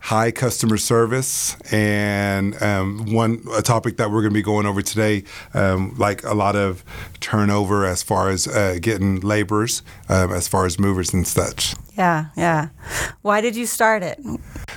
high 0.00 0.30
customer 0.30 0.76
service 0.76 1.56
and 1.72 2.60
um, 2.62 3.10
one 3.12 3.42
a 3.54 3.62
topic 3.62 3.96
that 3.96 4.10
we're 4.10 4.20
going 4.20 4.32
to 4.32 4.34
be 4.34 4.42
going 4.42 4.66
over 4.66 4.82
today 4.82 5.24
um, 5.54 5.94
like 5.96 6.22
a 6.24 6.34
lot 6.34 6.54
of 6.54 6.84
turnover 7.20 7.86
as 7.86 8.02
far 8.02 8.28
as 8.28 8.46
uh, 8.46 8.76
getting 8.82 9.20
laborers 9.20 9.82
um, 10.10 10.30
as 10.30 10.46
far 10.46 10.66
as 10.66 10.78
movers 10.78 11.14
and 11.14 11.26
such 11.26 11.74
yeah 11.96 12.26
yeah 12.36 12.68
why 13.22 13.40
did 13.40 13.56
you 13.56 13.66
start 13.66 14.02
it 14.02 14.18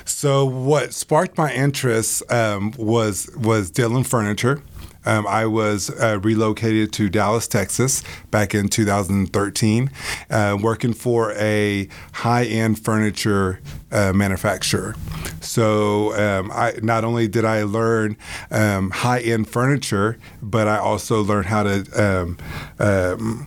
So 0.04 0.44
what 0.44 0.94
sparked 0.94 1.36
my 1.36 1.52
interest 1.52 2.22
um, 2.32 2.72
was 2.78 3.28
was 3.36 3.70
Dillon 3.70 4.04
Furniture. 4.04 4.62
Um, 5.04 5.26
I 5.26 5.46
was 5.46 5.90
uh, 5.90 6.18
relocated 6.22 6.92
to 6.94 7.08
Dallas, 7.08 7.46
Texas, 7.48 8.02
back 8.30 8.54
in 8.54 8.68
2013, 8.68 9.90
uh, 10.30 10.58
working 10.60 10.92
for 10.92 11.32
a 11.32 11.88
high-end 12.12 12.78
furniture 12.84 13.60
uh, 13.92 14.12
manufacturer. 14.12 14.96
So 15.40 16.14
um, 16.14 16.50
I 16.52 16.74
not 16.82 17.04
only 17.04 17.28
did 17.28 17.44
I 17.44 17.62
learn 17.62 18.16
um, 18.50 18.90
high-end 18.90 19.48
furniture, 19.48 20.18
but 20.42 20.68
I 20.68 20.78
also 20.78 21.22
learned 21.22 21.46
how 21.46 21.62
to 21.62 21.84
um, 21.94 22.38
um, 22.78 23.46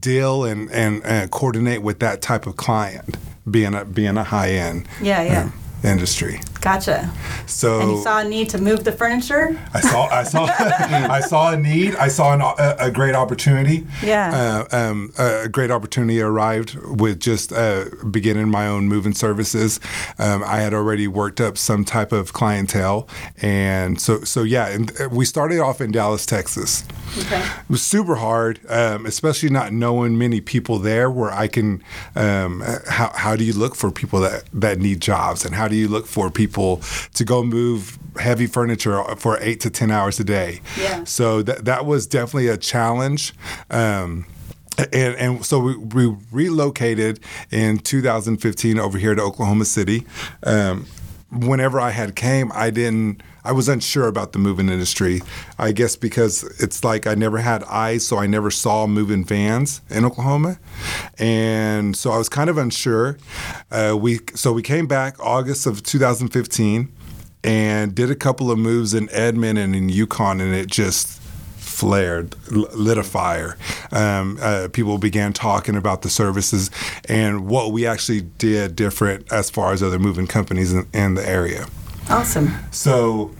deal 0.00 0.44
and, 0.44 0.70
and, 0.70 1.04
and 1.04 1.30
coordinate 1.30 1.82
with 1.82 1.98
that 2.00 2.22
type 2.22 2.46
of 2.46 2.56
client, 2.56 3.16
being 3.50 3.74
a 3.74 3.84
being 3.84 4.16
a 4.16 4.24
high-end 4.24 4.86
Yeah, 5.00 5.22
yeah. 5.22 5.42
um, 5.42 5.52
industry. 5.84 6.40
Gotcha. 6.62 7.10
So 7.46 7.80
And 7.80 7.90
you 7.90 8.02
saw 8.02 8.20
a 8.20 8.24
need 8.24 8.48
to 8.50 8.58
move 8.58 8.84
the 8.84 8.92
furniture? 8.92 9.60
I 9.74 9.80
saw, 9.80 10.06
I 10.06 10.22
saw, 10.22 10.44
I 10.58 11.20
saw 11.20 11.50
a 11.50 11.56
need. 11.56 11.96
I 11.96 12.06
saw 12.06 12.32
an, 12.32 12.40
a, 12.40 12.86
a 12.86 12.90
great 12.92 13.16
opportunity. 13.16 13.84
Yeah. 14.00 14.66
Uh, 14.70 14.76
um, 14.76 15.12
a 15.18 15.48
great 15.48 15.72
opportunity 15.72 16.20
arrived 16.20 16.76
with 16.76 17.18
just 17.18 17.52
uh, 17.52 17.86
beginning 18.08 18.48
my 18.48 18.68
own 18.68 18.86
moving 18.86 19.12
services. 19.12 19.80
Um, 20.20 20.44
I 20.44 20.60
had 20.60 20.72
already 20.72 21.08
worked 21.08 21.40
up 21.40 21.58
some 21.58 21.84
type 21.84 22.12
of 22.12 22.32
clientele, 22.32 23.08
and 23.38 24.00
so, 24.00 24.22
so 24.22 24.44
yeah. 24.44 24.68
And 24.68 24.92
we 25.10 25.24
started 25.24 25.58
off 25.58 25.80
in 25.80 25.90
Dallas, 25.90 26.24
Texas. 26.24 26.84
Okay. 27.18 27.40
It 27.40 27.68
was 27.68 27.82
super 27.82 28.14
hard, 28.14 28.60
um, 28.68 29.04
especially 29.04 29.50
not 29.50 29.72
knowing 29.72 30.16
many 30.16 30.40
people 30.40 30.78
there. 30.78 31.10
Where 31.10 31.32
I 31.32 31.48
can, 31.48 31.82
um, 32.14 32.62
how 32.88 33.10
how 33.14 33.34
do 33.34 33.42
you 33.42 33.52
look 33.52 33.74
for 33.74 33.90
people 33.90 34.20
that 34.20 34.44
that 34.52 34.78
need 34.78 35.00
jobs, 35.00 35.44
and 35.44 35.56
how 35.56 35.66
do 35.66 35.74
you 35.74 35.88
look 35.88 36.06
for 36.06 36.30
people 36.30 36.51
to 36.52 37.24
go 37.24 37.42
move 37.42 37.98
heavy 38.18 38.46
furniture 38.46 39.02
for 39.16 39.38
eight 39.40 39.60
to 39.60 39.70
ten 39.70 39.90
hours 39.90 40.20
a 40.20 40.24
day? 40.24 40.60
Yeah. 40.78 41.04
So 41.04 41.42
that 41.42 41.64
that 41.64 41.86
was 41.86 42.06
definitely 42.06 42.48
a 42.48 42.56
challenge. 42.56 43.34
Um, 43.70 44.26
and, 44.78 45.14
and 45.16 45.44
so 45.44 45.58
we, 45.58 45.76
we 45.76 46.16
relocated 46.30 47.20
in 47.50 47.78
2015 47.78 48.78
over 48.78 48.98
here 48.98 49.14
to 49.14 49.22
Oklahoma 49.22 49.64
City. 49.64 50.06
Um, 50.44 50.86
whenever 51.30 51.80
I 51.80 51.90
had 51.90 52.16
came, 52.16 52.50
I 52.54 52.70
didn't. 52.70 53.22
I 53.44 53.52
was 53.52 53.68
unsure 53.68 54.06
about 54.06 54.32
the 54.32 54.38
moving 54.38 54.68
industry. 54.68 55.20
I 55.58 55.72
guess 55.72 55.96
because 55.96 56.44
it's 56.60 56.84
like 56.84 57.06
I 57.06 57.14
never 57.14 57.38
had 57.38 57.64
eyes, 57.64 58.06
so 58.06 58.18
I 58.18 58.26
never 58.26 58.50
saw 58.50 58.86
moving 58.86 59.24
vans 59.24 59.80
in 59.90 60.04
Oklahoma, 60.04 60.58
and 61.18 61.96
so 61.96 62.10
I 62.12 62.18
was 62.18 62.28
kind 62.28 62.48
of 62.48 62.58
unsure. 62.58 63.18
Uh, 63.70 63.96
we 63.98 64.20
so 64.34 64.52
we 64.52 64.62
came 64.62 64.86
back 64.86 65.18
August 65.20 65.66
of 65.66 65.82
2015, 65.82 66.92
and 67.44 67.94
did 67.94 68.10
a 68.10 68.14
couple 68.14 68.50
of 68.50 68.58
moves 68.58 68.94
in 68.94 69.08
Edmond 69.10 69.58
and 69.58 69.74
in 69.74 69.88
Yukon, 69.88 70.40
and 70.40 70.54
it 70.54 70.68
just 70.68 71.20
flared, 71.56 72.36
lit 72.50 72.98
a 72.98 73.02
fire. 73.02 73.56
Um, 73.90 74.38
uh, 74.40 74.68
people 74.72 74.98
began 74.98 75.32
talking 75.32 75.74
about 75.74 76.02
the 76.02 76.10
services 76.10 76.70
and 77.08 77.46
what 77.46 77.72
we 77.72 77.86
actually 77.86 78.20
did 78.20 78.76
different 78.76 79.32
as 79.32 79.50
far 79.50 79.72
as 79.72 79.82
other 79.82 79.98
moving 79.98 80.26
companies 80.26 80.72
in, 80.72 80.86
in 80.92 81.14
the 81.14 81.28
area. 81.28 81.66
Awesome. 82.10 82.50
So, 82.70 83.34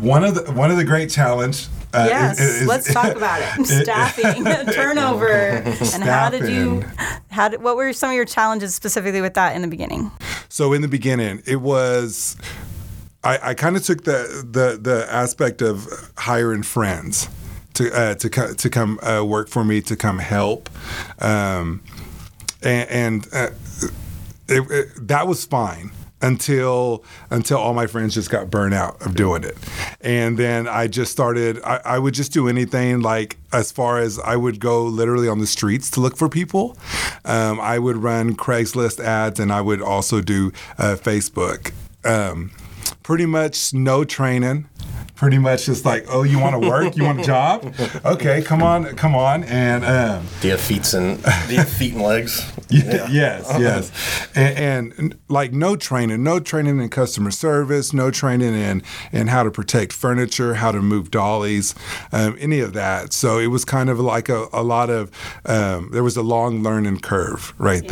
one 0.00 0.24
of 0.24 0.34
the 0.34 0.52
one 0.52 0.70
of 0.70 0.76
the 0.76 0.84
great 0.84 1.10
challenge. 1.10 1.68
Uh, 1.94 2.06
Yes, 2.08 2.38
is- 2.40 2.62
is- 2.62 2.68
let's 2.68 2.92
talk 2.92 3.14
about 3.16 3.40
it. 3.40 3.66
Staffing, 3.84 4.44
turnover, 4.74 5.28
and 5.30 6.02
how 6.02 6.28
did 6.30 6.48
you? 6.50 6.84
How 7.30 7.48
did? 7.48 7.62
What 7.62 7.76
were 7.76 7.92
some 7.92 8.10
of 8.10 8.16
your 8.16 8.24
challenges 8.26 8.74
specifically 8.74 9.20
with 9.22 9.34
that 9.34 9.56
in 9.56 9.62
the 9.62 9.68
beginning? 9.68 10.10
So 10.48 10.72
in 10.72 10.82
the 10.82 10.88
beginning, 10.88 11.42
it 11.46 11.60
was 11.60 12.36
I, 13.24 13.50
I 13.50 13.54
kind 13.54 13.76
of 13.76 13.82
took 13.82 14.04
the, 14.04 14.46
the 14.50 14.78
the 14.80 15.06
aspect 15.12 15.62
of 15.62 15.86
hiring 16.18 16.62
friends 16.62 17.28
to 17.74 17.90
uh, 17.92 18.14
to 18.16 18.30
co- 18.30 18.54
to 18.54 18.70
come 18.70 18.98
uh, 19.02 19.24
work 19.24 19.48
for 19.48 19.64
me 19.64 19.80
to 19.82 19.96
come 19.96 20.18
help, 20.18 20.68
um, 21.22 21.82
and, 22.62 22.88
and 22.90 23.26
uh, 23.32 23.48
it, 24.48 24.70
it, 24.70 25.08
that 25.08 25.26
was 25.26 25.44
fine 25.44 25.90
until 26.26 27.04
until 27.30 27.58
all 27.58 27.74
my 27.74 27.86
friends 27.86 28.14
just 28.14 28.30
got 28.30 28.50
burnt 28.50 28.74
out 28.74 29.00
of 29.04 29.14
doing 29.14 29.44
it. 29.44 29.56
And 30.00 30.36
then 30.38 30.66
i 30.68 30.86
just 30.86 31.12
started 31.12 31.60
I, 31.64 31.80
I 31.84 31.98
would 31.98 32.14
just 32.14 32.32
do 32.32 32.48
anything 32.48 33.00
like 33.00 33.36
as 33.52 33.70
far 33.72 33.98
as 33.98 34.18
i 34.18 34.34
would 34.36 34.58
go 34.60 34.84
literally 34.84 35.28
on 35.28 35.38
the 35.38 35.46
streets 35.46 35.90
to 35.92 36.00
look 36.00 36.16
for 36.16 36.28
people. 36.28 36.76
Um, 37.24 37.60
i 37.60 37.78
would 37.78 37.96
run 37.96 38.34
craigslist 38.36 38.98
ads 39.02 39.38
and 39.40 39.52
i 39.52 39.60
would 39.60 39.80
also 39.82 40.20
do 40.20 40.52
uh, 40.78 40.96
facebook. 40.98 41.72
Um, 42.04 42.50
pretty 43.02 43.26
much 43.26 43.72
no 43.74 44.04
training. 44.04 44.68
Pretty 45.16 45.38
much 45.38 45.66
just 45.66 45.84
like 45.84 46.04
oh 46.08 46.24
you 46.24 46.38
want 46.38 46.60
to 46.60 46.68
work? 46.68 46.96
You 46.96 47.04
want 47.04 47.20
a 47.20 47.24
job? 47.24 47.74
Okay 48.04 48.42
come 48.42 48.62
on 48.62 48.84
come 48.96 49.14
on. 49.14 49.44
And 49.44 49.84
um, 49.84 50.26
Do 50.40 50.48
you 50.48 50.52
have 50.52 50.60
feet 50.60 50.92
and 50.92 51.22
do 51.22 51.52
you 51.54 51.58
have 51.58 51.68
feet 51.68 51.94
and 51.94 52.02
legs? 52.02 52.44
yeah. 52.70 53.08
Yes, 53.08 53.46
yes, 53.58 53.92
and, 54.34 54.92
and 54.98 55.18
like 55.28 55.52
no 55.52 55.76
training, 55.76 56.22
no 56.24 56.40
training 56.40 56.80
in 56.80 56.88
customer 56.88 57.30
service, 57.30 57.92
no 57.92 58.10
training 58.10 58.54
in 58.54 58.82
in 59.12 59.28
how 59.28 59.42
to 59.44 59.50
protect 59.50 59.92
furniture, 59.92 60.54
how 60.54 60.72
to 60.72 60.80
move 60.82 61.10
dollies, 61.10 61.74
um, 62.12 62.36
any 62.40 62.60
of 62.60 62.72
that. 62.72 63.12
So 63.12 63.38
it 63.38 63.48
was 63.48 63.64
kind 63.64 63.88
of 63.88 64.00
like 64.00 64.28
a, 64.28 64.46
a 64.52 64.62
lot 64.62 64.90
of 64.90 65.10
um, 65.44 65.90
there 65.92 66.02
was 66.02 66.16
a 66.16 66.22
long 66.22 66.62
learning 66.62 67.00
curve 67.00 67.54
right 67.58 67.84
Yeah, 67.84 67.88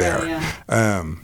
there. 0.68 0.98
Um, 0.98 1.22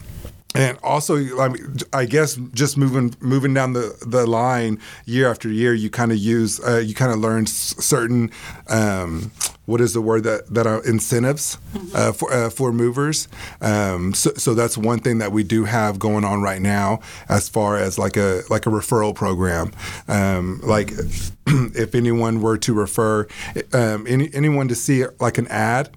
and 0.52 0.76
also, 0.82 1.14
I, 1.38 1.48
mean, 1.48 1.76
I 1.92 2.06
guess 2.06 2.34
just 2.54 2.76
moving 2.76 3.14
moving 3.20 3.54
down 3.54 3.72
the, 3.72 3.96
the 4.04 4.26
line 4.26 4.80
year 5.06 5.30
after 5.30 5.48
year, 5.48 5.74
you 5.74 5.90
kind 5.90 6.10
of 6.10 6.18
use 6.18 6.60
uh, 6.66 6.78
you 6.78 6.92
kind 6.92 7.12
of 7.12 7.18
learn 7.20 7.44
s- 7.44 7.76
certain 7.78 8.32
um, 8.68 9.30
what 9.70 9.80
is 9.80 9.94
the 9.94 10.00
word 10.00 10.24
that 10.24 10.52
that 10.52 10.66
are 10.66 10.84
incentives 10.84 11.56
uh, 11.94 12.12
for 12.12 12.32
uh, 12.32 12.50
for 12.50 12.72
movers. 12.72 13.28
Um, 13.60 14.12
so, 14.12 14.32
so 14.34 14.54
that's 14.54 14.76
one 14.76 14.98
thing 14.98 15.18
that 15.18 15.30
we 15.30 15.44
do 15.44 15.64
have 15.64 15.98
going 15.98 16.24
on 16.24 16.42
right 16.42 16.60
now, 16.60 17.00
as 17.28 17.48
far 17.48 17.76
as 17.76 17.98
like 17.98 18.16
a 18.16 18.42
like 18.50 18.66
a 18.66 18.70
referral 18.70 19.14
program. 19.14 19.70
Um, 20.08 20.60
like 20.64 20.90
if 21.46 21.94
anyone 21.94 22.40
were 22.40 22.58
to 22.58 22.74
refer 22.74 23.28
um, 23.72 24.06
any 24.08 24.28
anyone 24.34 24.66
to 24.68 24.74
see 24.74 25.04
like 25.20 25.38
an 25.38 25.46
ad, 25.48 25.90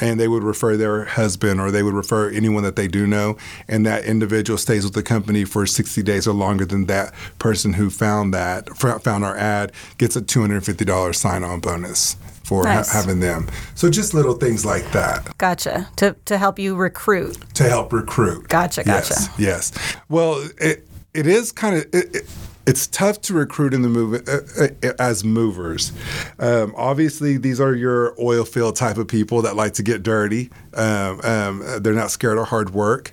and 0.00 0.18
they 0.18 0.26
would 0.26 0.42
refer 0.42 0.76
their 0.78 1.04
husband 1.04 1.60
or 1.60 1.70
they 1.70 1.82
would 1.82 1.94
refer 1.94 2.30
anyone 2.30 2.62
that 2.62 2.76
they 2.76 2.88
do 2.88 3.06
know, 3.06 3.36
and 3.68 3.84
that 3.84 4.04
individual 4.04 4.56
stays 4.56 4.84
with 4.84 4.94
the 4.94 5.02
company 5.02 5.44
for 5.44 5.66
60 5.66 6.02
days 6.02 6.26
or 6.26 6.32
longer 6.32 6.64
than 6.64 6.86
that 6.86 7.12
person 7.38 7.74
who 7.74 7.90
found 7.90 8.32
that 8.32 8.68
found 8.78 9.24
our 9.24 9.36
ad 9.36 9.72
gets 9.98 10.16
a 10.16 10.22
$250 10.22 11.14
sign-on 11.14 11.60
bonus 11.60 12.16
for 12.50 12.66
ha- 12.66 12.82
having 12.92 13.20
them. 13.20 13.48
So 13.76 13.88
just 13.88 14.12
little 14.12 14.34
things 14.34 14.66
like 14.66 14.90
that 14.90 15.38
Gotcha. 15.38 15.88
To 15.96 16.16
to 16.24 16.36
help 16.36 16.58
you 16.58 16.74
recruit. 16.74 17.38
to 17.54 17.62
help 17.68 17.92
recruit. 17.92 18.48
Gotcha, 18.48 18.82
gotcha. 18.82 19.14
Yes. 19.14 19.30
yes. 19.38 19.96
Well, 20.08 20.44
it 20.60 20.84
it 21.14 21.26
is 21.28 21.52
kind 21.52 21.76
of. 21.76 21.82
It, 21.94 22.16
it, 22.16 22.24
it's 22.66 22.86
tough 22.88 23.20
to 23.22 23.34
recruit 23.34 23.72
in 23.72 23.82
the 23.82 23.88
move 23.88 24.28
uh, 24.28 24.68
uh, 24.86 24.92
as 24.98 25.24
movers. 25.24 25.92
Um, 26.38 26.74
obviously, 26.76 27.36
these 27.38 27.60
are 27.60 27.74
your 27.74 28.14
oil 28.20 28.44
field 28.44 28.76
type 28.76 28.96
of 28.98 29.08
people 29.08 29.42
that 29.42 29.56
like 29.56 29.72
to 29.74 29.82
get 29.82 30.02
dirty. 30.02 30.50
Um, 30.74 31.20
um, 31.22 31.82
they're 31.82 31.94
not 31.94 32.10
scared 32.10 32.38
of 32.38 32.48
hard 32.48 32.70
work. 32.70 33.12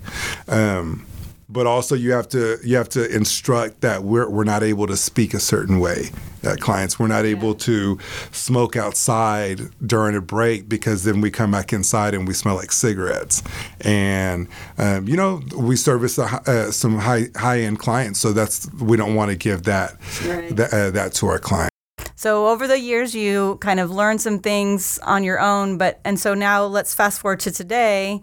But 1.58 1.66
also, 1.66 1.96
you 1.96 2.12
have 2.12 2.30
to 2.30 2.60
you 2.64 2.78
have 2.78 2.88
to 2.90 3.12
instruct 3.12 3.82
that 3.82 4.04
we're 4.04 4.30
we're 4.30 4.44
not 4.44 4.62
able 4.62 4.86
to 4.86 4.96
speak 4.96 5.34
a 5.34 5.40
certain 5.40 5.80
way. 5.80 6.12
That 6.44 6.62
clients 6.62 7.00
we're 7.00 7.08
not 7.08 7.26
able 7.26 7.56
to 7.56 7.98
smoke 8.32 8.76
outside 8.76 9.62
during 9.84 10.16
a 10.16 10.22
break 10.22 10.70
because 10.70 11.04
then 11.04 11.20
we 11.20 11.32
come 11.32 11.50
back 11.50 11.74
inside 11.74 12.14
and 12.14 12.28
we 12.28 12.36
smell 12.36 12.54
like 12.54 12.72
cigarettes. 12.72 13.42
And 13.82 14.50
um, 14.78 15.08
you 15.08 15.18
know 15.18 15.42
we 15.58 15.76
service 15.78 16.20
a, 16.20 16.26
uh, 16.46 16.70
some 16.70 17.00
high 17.00 17.30
high 17.36 17.62
end 17.62 17.80
clients, 17.80 18.20
so 18.20 18.34
that's 18.34 18.72
we 18.74 18.96
don't 18.96 19.16
want 19.16 19.32
to 19.32 19.36
give 19.36 19.64
that 19.64 19.96
Right. 20.28 20.56
that, 20.56 20.72
uh, 20.72 20.92
that 20.92 21.14
to 21.14 21.26
our 21.26 21.40
clients. 21.40 21.72
So 22.16 22.50
over 22.50 22.68
the 22.68 22.80
years, 22.80 23.16
you 23.16 23.58
kind 23.62 23.80
of 23.80 23.90
learned 23.90 24.22
some 24.22 24.38
things 24.40 25.00
on 25.00 25.24
your 25.24 25.40
own, 25.40 25.80
but 25.80 26.00
and 26.06 26.20
so 26.20 26.36
now 26.36 26.66
let's 26.66 26.94
fast 26.94 27.20
forward 27.20 27.40
to 27.42 27.52
today. 27.52 28.22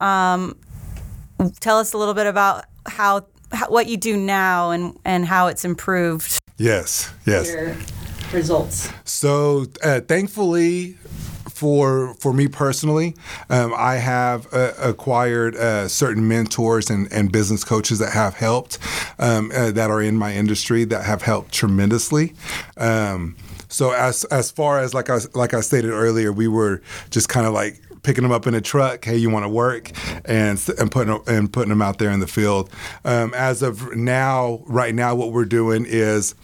Um, 0.00 0.56
tell 1.60 1.78
us 1.78 1.92
a 1.92 1.98
little 1.98 2.14
bit 2.14 2.26
about 2.26 2.64
how, 2.86 3.26
how 3.52 3.68
what 3.68 3.86
you 3.86 3.96
do 3.96 4.16
now 4.16 4.70
and 4.70 4.98
and 5.04 5.26
how 5.26 5.48
it's 5.48 5.64
improved 5.64 6.38
Yes, 6.58 7.12
yes. 7.26 7.50
your 7.50 7.76
results. 8.32 8.90
So 9.04 9.66
uh, 9.84 10.00
thankfully, 10.00 10.92
for 11.50 12.14
for 12.14 12.32
me 12.32 12.48
personally, 12.48 13.14
um, 13.50 13.74
I 13.76 13.96
have 13.96 14.52
uh, 14.52 14.72
acquired 14.78 15.54
uh, 15.56 15.88
certain 15.88 16.26
mentors 16.26 16.88
and, 16.88 17.12
and 17.12 17.30
business 17.30 17.62
coaches 17.62 17.98
that 17.98 18.12
have 18.12 18.34
helped, 18.34 18.78
um, 19.18 19.50
uh, 19.54 19.70
that 19.72 19.90
are 19.90 20.00
in 20.00 20.16
my 20.16 20.34
industry 20.34 20.84
that 20.84 21.04
have 21.04 21.22
helped 21.22 21.52
tremendously. 21.52 22.32
Um, 22.78 23.36
so 23.68 23.92
as 23.92 24.24
as 24.24 24.50
far 24.50 24.80
as 24.80 24.94
like 24.94 25.10
I 25.10 25.18
like 25.34 25.52
I 25.52 25.60
stated 25.60 25.90
earlier, 25.90 26.32
we 26.32 26.48
were 26.48 26.80
just 27.10 27.28
kind 27.28 27.46
of 27.46 27.52
like 27.52 27.82
picking 28.06 28.22
them 28.22 28.30
up 28.30 28.46
in 28.46 28.54
a 28.54 28.60
truck. 28.60 29.04
Hey, 29.04 29.16
you 29.16 29.28
want 29.30 29.44
to 29.44 29.48
work, 29.48 29.90
and 30.24 30.64
and 30.78 30.90
putting 30.92 31.20
and 31.26 31.52
putting 31.52 31.70
them 31.70 31.82
out 31.82 31.98
there 31.98 32.10
in 32.12 32.20
the 32.20 32.26
field. 32.28 32.70
Um, 33.04 33.34
as 33.34 33.62
of 33.62 33.96
now, 33.96 34.62
right 34.66 34.94
now, 34.94 35.16
what 35.16 35.32
we're 35.32 35.44
doing 35.44 35.84
is, 35.86 36.36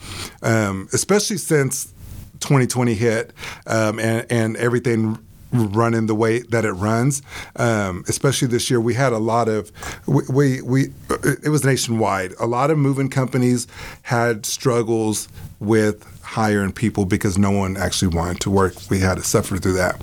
um, 0.42 0.88
especially 0.92 1.38
since 1.38 1.94
2020 2.40 2.94
hit 2.94 3.32
um, 3.68 4.00
and 4.00 4.26
and 4.28 4.56
everything 4.56 5.24
running 5.52 6.06
the 6.06 6.14
way 6.14 6.40
that 6.40 6.64
it 6.64 6.72
runs. 6.72 7.22
Um, 7.56 8.04
especially 8.08 8.48
this 8.48 8.70
year, 8.70 8.80
we 8.80 8.94
had 8.94 9.12
a 9.12 9.18
lot 9.18 9.48
of 9.48 9.70
we, 10.06 10.22
we, 10.28 10.62
we 10.62 10.92
it 11.22 11.50
was 11.50 11.64
nationwide. 11.64 12.32
A 12.40 12.46
lot 12.46 12.70
of 12.70 12.78
moving 12.78 13.08
companies 13.08 13.66
had 14.02 14.46
struggles 14.46 15.28
with 15.60 16.04
hiring 16.22 16.72
people 16.72 17.04
because 17.04 17.36
no 17.36 17.50
one 17.50 17.76
actually 17.76 18.16
wanted 18.16 18.40
to 18.40 18.50
work. 18.50 18.74
We 18.88 19.00
had 19.00 19.16
to 19.16 19.22
suffer 19.22 19.58
through 19.58 19.74
that. 19.74 20.02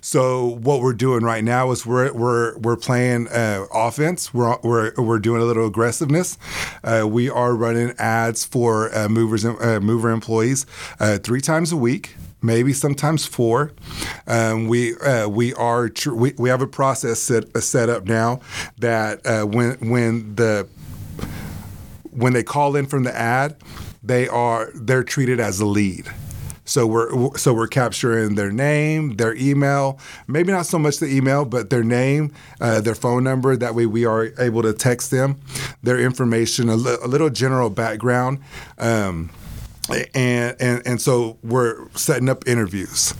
So 0.00 0.46
what 0.62 0.80
we're 0.80 0.92
doing 0.92 1.24
right 1.24 1.42
now 1.42 1.70
is 1.72 1.84
we're 1.84 2.12
we're 2.12 2.56
we're 2.58 2.76
playing 2.76 3.28
uh, 3.28 3.66
offense. 3.72 4.32
We're, 4.32 4.56
we're 4.62 4.92
we're 4.96 5.18
doing 5.18 5.42
a 5.42 5.44
little 5.44 5.66
aggressiveness. 5.66 6.38
Uh, 6.84 7.06
we 7.08 7.28
are 7.28 7.54
running 7.54 7.94
ads 7.98 8.44
for 8.44 8.94
uh, 8.96 9.08
movers 9.08 9.44
uh, 9.44 9.80
mover 9.82 10.10
employees 10.10 10.64
uh, 11.00 11.18
three 11.18 11.40
times 11.40 11.72
a 11.72 11.76
week 11.76 12.14
maybe 12.44 12.72
sometimes 12.72 13.26
four. 13.26 13.72
Um, 14.26 14.68
we 14.68 14.96
uh, 14.98 15.28
we 15.28 15.54
are 15.54 15.88
tr- 15.88 16.14
we, 16.14 16.34
we 16.38 16.48
have 16.50 16.62
a 16.62 16.66
process 16.66 17.18
set 17.18 17.56
set 17.62 17.88
up 17.88 18.04
now 18.04 18.40
that 18.78 19.26
uh, 19.26 19.44
when 19.44 19.72
when 19.90 20.36
the 20.36 20.68
when 22.10 22.32
they 22.32 22.42
call 22.44 22.76
in 22.76 22.86
from 22.86 23.02
the 23.02 23.16
ad, 23.16 23.56
they 24.02 24.28
are 24.28 24.70
they're 24.74 25.02
treated 25.04 25.40
as 25.40 25.60
a 25.60 25.66
lead. 25.66 26.06
So 26.66 26.86
we're 26.86 27.36
so 27.36 27.52
we're 27.52 27.66
capturing 27.66 28.36
their 28.36 28.50
name, 28.50 29.16
their 29.16 29.34
email, 29.34 29.98
maybe 30.26 30.50
not 30.50 30.64
so 30.64 30.78
much 30.78 30.98
the 30.98 31.06
email, 31.14 31.44
but 31.44 31.68
their 31.68 31.84
name, 31.84 32.32
uh, 32.58 32.80
their 32.80 32.94
phone 32.94 33.22
number. 33.22 33.54
That 33.54 33.74
way, 33.74 33.84
we 33.84 34.06
are 34.06 34.32
able 34.38 34.62
to 34.62 34.72
text 34.72 35.10
them 35.10 35.38
their 35.82 36.00
information, 36.00 36.70
a, 36.70 36.76
li- 36.76 36.96
a 37.02 37.06
little 37.06 37.28
general 37.28 37.68
background. 37.68 38.38
Um, 38.78 39.28
and 39.90 40.56
and 40.60 40.82
and 40.86 41.00
so 41.00 41.38
we're 41.42 41.88
setting 41.94 42.28
up 42.28 42.46
interviews. 42.46 43.14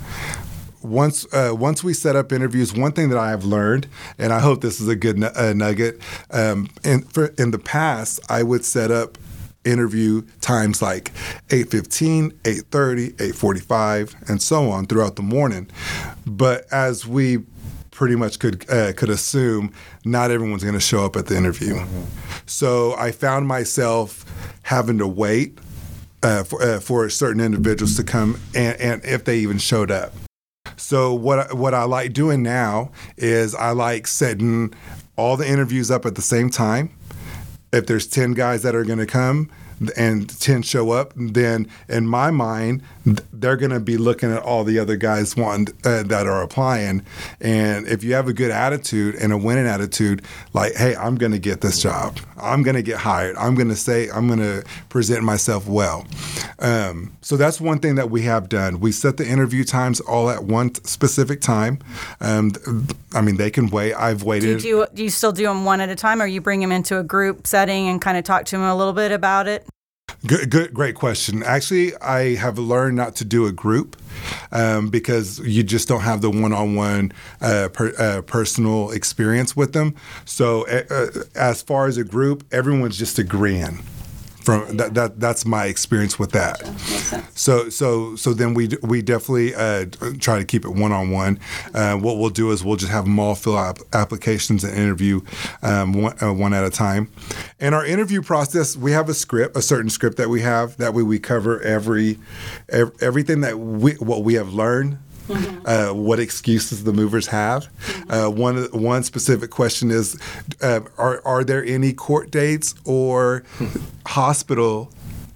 Once 0.83 1.26
uh, 1.33 1.54
once 1.54 1.83
we 1.83 1.94
set 1.94 2.14
up 2.16 2.33
interviews, 2.33 2.75
one 2.75 2.92
thing 2.92 3.09
that 3.09 3.18
I 3.18 3.30
have 3.30 3.44
learned, 3.44 3.87
and 4.18 4.33
I 4.33 4.40
hope 4.40 4.61
this 4.61 4.80
is 4.80 4.88
a 4.88 4.97
good 4.97 5.23
uh, 5.23 5.52
nugget, 5.54 6.00
um, 6.30 6.68
in 6.83 7.02
for, 7.02 7.26
in 7.38 7.50
the 7.52 7.59
past, 7.59 8.21
I 8.28 8.42
would 8.42 8.64
set 8.64 8.90
up 8.90 9.16
interview 9.64 10.21
times 10.42 10.83
like 10.83 11.11
8.15 11.49 12.33
8.30 12.42 13.12
8.45 13.14 14.28
and 14.28 14.42
so 14.42 14.71
on 14.71 14.87
throughout 14.87 15.16
the 15.16 15.23
morning. 15.23 15.71
But 16.26 16.66
as 16.71 17.06
we 17.06 17.38
pretty 17.90 18.16
much 18.16 18.38
could 18.40 18.68
uh, 18.71 18.92
could 18.92 19.09
assume 19.09 19.73
not 20.04 20.30
everyone's 20.30 20.62
going 20.62 20.75
to 20.75 20.80
show 20.80 21.04
up 21.04 21.16
at 21.16 21.26
the 21.26 21.37
interview. 21.37 21.75
Mm-hmm. 21.75 22.02
so 22.44 22.94
i 22.97 23.12
found 23.12 23.47
myself 23.47 24.25
having 24.62 24.99
to 24.99 25.06
wait 25.06 25.59
uh, 26.25 26.43
for, 26.43 26.62
uh, 26.62 26.81
for 26.81 27.09
certain 27.11 27.40
individuals 27.40 27.97
to 27.97 28.02
come 28.02 28.40
and, 28.54 28.81
and 28.81 29.04
if 29.04 29.25
they 29.25 29.38
even 29.38 29.59
showed 29.59 29.90
up. 29.90 30.12
So 30.76 31.14
what 31.14 31.54
what 31.54 31.75
I 31.75 31.85
like 31.85 32.12
doing 32.12 32.43
now 32.43 32.90
is 33.16 33.54
I 33.54 33.71
like 33.71 34.07
setting 34.07 34.75
all 35.16 35.37
the 35.37 35.49
interviews 35.49 35.90
up 35.90 36.04
at 36.07 36.14
the 36.16 36.23
same 36.23 36.50
time. 36.50 36.90
If 37.73 37.87
there's 37.87 38.07
10 38.07 38.33
guys 38.33 38.62
that 38.62 38.75
are 38.75 38.85
going 38.85 38.99
to 38.99 39.07
come, 39.07 39.50
and 39.97 40.28
10 40.28 40.62
show 40.62 40.93
up, 40.93 41.12
then 41.16 41.69
in 41.88 42.07
my 42.07 42.31
mind, 42.31 42.83
they're 43.32 43.56
going 43.56 43.70
to 43.70 43.80
be 43.80 43.96
looking 43.96 44.32
at 44.32 44.42
all 44.42 44.64
the 44.64 44.78
other 44.78 44.96
guys 44.96 45.37
want, 45.37 45.70
uh, 45.84 46.02
that 46.04 46.26
are 46.26 46.42
applying. 46.42 47.04
And 47.40 47.87
if 47.87 48.02
you 48.02 48.14
have 48.14 48.28
a 48.28 48.32
good 48.32 48.50
attitude 48.50 49.14
and 49.16 49.32
a 49.32 49.38
winning 49.38 49.66
attitude, 49.66 50.23
like, 50.52 50.75
hey, 50.75 50.96
I'm 50.96 51.16
going 51.16 51.32
to 51.32 51.38
get 51.38 51.61
this 51.61 51.82
job, 51.82 52.18
I'm 52.40 52.62
going 52.62 52.76
to 52.76 52.82
get 52.82 52.99
hired, 52.99 53.37
I'm 53.37 53.54
going 53.54 53.68
to 53.68 53.76
say, 53.76 54.08
I'm 54.11 54.26
going 54.26 54.40
to 54.40 54.64
present 54.88 55.23
myself 55.23 55.66
well. 55.66 56.06
Um, 56.58 57.16
so 57.20 57.37
that's 57.37 57.61
one 57.61 57.78
thing 57.78 57.96
that 57.96 58.11
we 58.11 58.23
have 58.23 58.49
done. 58.49 58.80
We 58.80 58.92
set 58.92 59.16
the 59.16 59.26
interview 59.26 59.64
times 59.64 60.00
all 60.00 60.30
at 60.30 60.44
one 60.44 60.75
specific 60.84 61.40
time. 61.40 61.78
Um, 62.20 62.52
I 63.14 63.20
mean, 63.20 63.37
they 63.37 63.50
can 63.50 63.68
wait. 63.68 63.94
I've 63.94 64.23
waited. 64.23 64.61
Do 64.61 64.68
you, 64.68 64.87
do 64.94 65.02
you 65.02 65.11
still 65.11 65.32
do 65.32 65.44
them 65.44 65.64
one 65.64 65.80
at 65.80 65.88
a 65.88 65.96
time, 65.96 66.23
or 66.23 66.26
you 66.26 66.40
bring 66.40 66.61
them 66.61 66.73
into 66.73 66.99
a 66.99 67.02
group 67.02 67.46
setting 67.46 67.88
and 67.88 68.00
kind 68.00 68.16
of 68.16 68.25
talk 68.25 68.44
to 68.46 68.56
them 68.56 68.64
a 68.64 68.75
little 68.75 68.92
bit 68.92 69.12
about 69.12 69.46
it? 69.46 69.66
Good, 70.26 70.49
good, 70.49 70.73
great 70.73 70.95
question. 70.95 71.43
Actually, 71.43 71.95
I 71.97 72.37
have 72.37 72.59
learned 72.59 72.97
not 72.97 73.14
to 73.16 73.26
do 73.26 73.45
a 73.45 73.52
group 73.52 73.95
um, 74.52 74.88
because 74.88 75.38
you 75.40 75.62
just 75.62 75.87
don't 75.87 76.00
have 76.00 76.23
the 76.23 76.31
one-on-one 76.31 77.12
uh, 77.43 77.69
per, 77.71 77.93
uh, 77.99 78.23
personal 78.23 78.90
experience 78.93 79.54
with 79.54 79.75
them. 79.75 79.95
So, 80.25 80.66
uh, 80.66 81.25
as 81.35 81.61
far 81.61 81.87
as 81.88 81.99
a 81.99 82.04
group, 82.04 82.43
everyone's 82.50 82.97
just 82.97 83.19
agreeing 83.19 83.80
from 84.45 84.76
that, 84.76 84.95
that 84.95 85.19
that's 85.19 85.47
my 85.47 85.65
experience 85.67 86.19
with 86.19 86.33
that. 86.33 86.61
So 87.35 87.71
so 87.71 88.15
so 88.17 88.35
then 88.35 88.54
we 88.54 88.69
we 88.83 89.00
definitely 89.00 89.54
uh, 89.54 89.87
try 90.19 90.39
to 90.39 90.45
keep 90.45 90.65
it 90.65 90.71
one 90.71 90.93
on 90.93 91.11
one. 91.11 91.41
What 91.73 92.19
we'll 92.19 92.30
do 92.30 92.50
is 92.50 92.63
we'll 92.63 92.76
just 92.76 92.93
have 92.93 93.04
them 93.04 93.19
all 93.19 93.35
fill 93.35 93.57
out 93.57 93.80
applications 93.93 94.65
and 94.65 94.76
interview 94.76 95.21
um, 95.63 95.93
one, 95.95 96.23
uh, 96.23 96.33
one, 96.33 96.52
at 96.52 96.65
a 96.65 96.71
time. 96.71 97.11
And 97.59 97.75
our 97.75 97.85
interview 97.85 98.21
process, 98.23 98.76
we 98.76 98.93
have 98.93 99.09
a 99.09 99.15
script, 99.15 99.57
a 99.57 99.63
certain 99.63 99.91
script 99.91 100.17
that 100.19 100.28
we 100.28 100.43
have. 100.43 100.76
That 100.76 100.93
way 100.95 101.02
we 101.02 101.19
cover 101.19 101.61
every, 101.63 102.19
every 102.69 102.95
everything 103.00 103.41
that 103.41 103.59
we 103.59 103.93
what 103.95 104.25
we 104.25 104.35
have 104.35 104.52
learned 104.52 104.99
Mm-hmm. 105.28 105.67
Uh, 105.67 105.95
what 105.95 106.21
excuses 106.21 106.84
the 106.84 106.93
movers 106.93 107.26
have. 107.28 107.65
Mm-hmm. 107.65 108.10
Uh, 108.10 108.30
one 108.30 108.65
one 108.73 109.02
specific 109.02 109.50
question 109.50 109.91
is: 109.91 110.21
uh, 110.60 110.80
Are 110.99 111.23
are 111.25 111.45
there 111.45 111.65
any 111.65 111.93
court 111.93 112.30
dates 112.30 112.75
or 112.84 113.43
hospital 114.06 114.93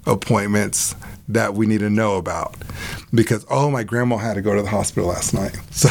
appointments 0.07 0.95
that 1.29 1.55
we 1.55 1.67
need 1.67 1.81
to 1.81 1.91
know 1.91 2.17
about? 2.17 2.57
Because 3.15 3.47
oh, 3.51 3.71
my 3.71 3.83
grandma 3.83 4.19
had 4.19 4.35
to 4.35 4.43
go 4.43 4.55
to 4.55 4.63
the 4.63 4.69
hospital 4.69 5.09
last 5.09 5.33
night, 5.33 5.57
so 5.71 5.89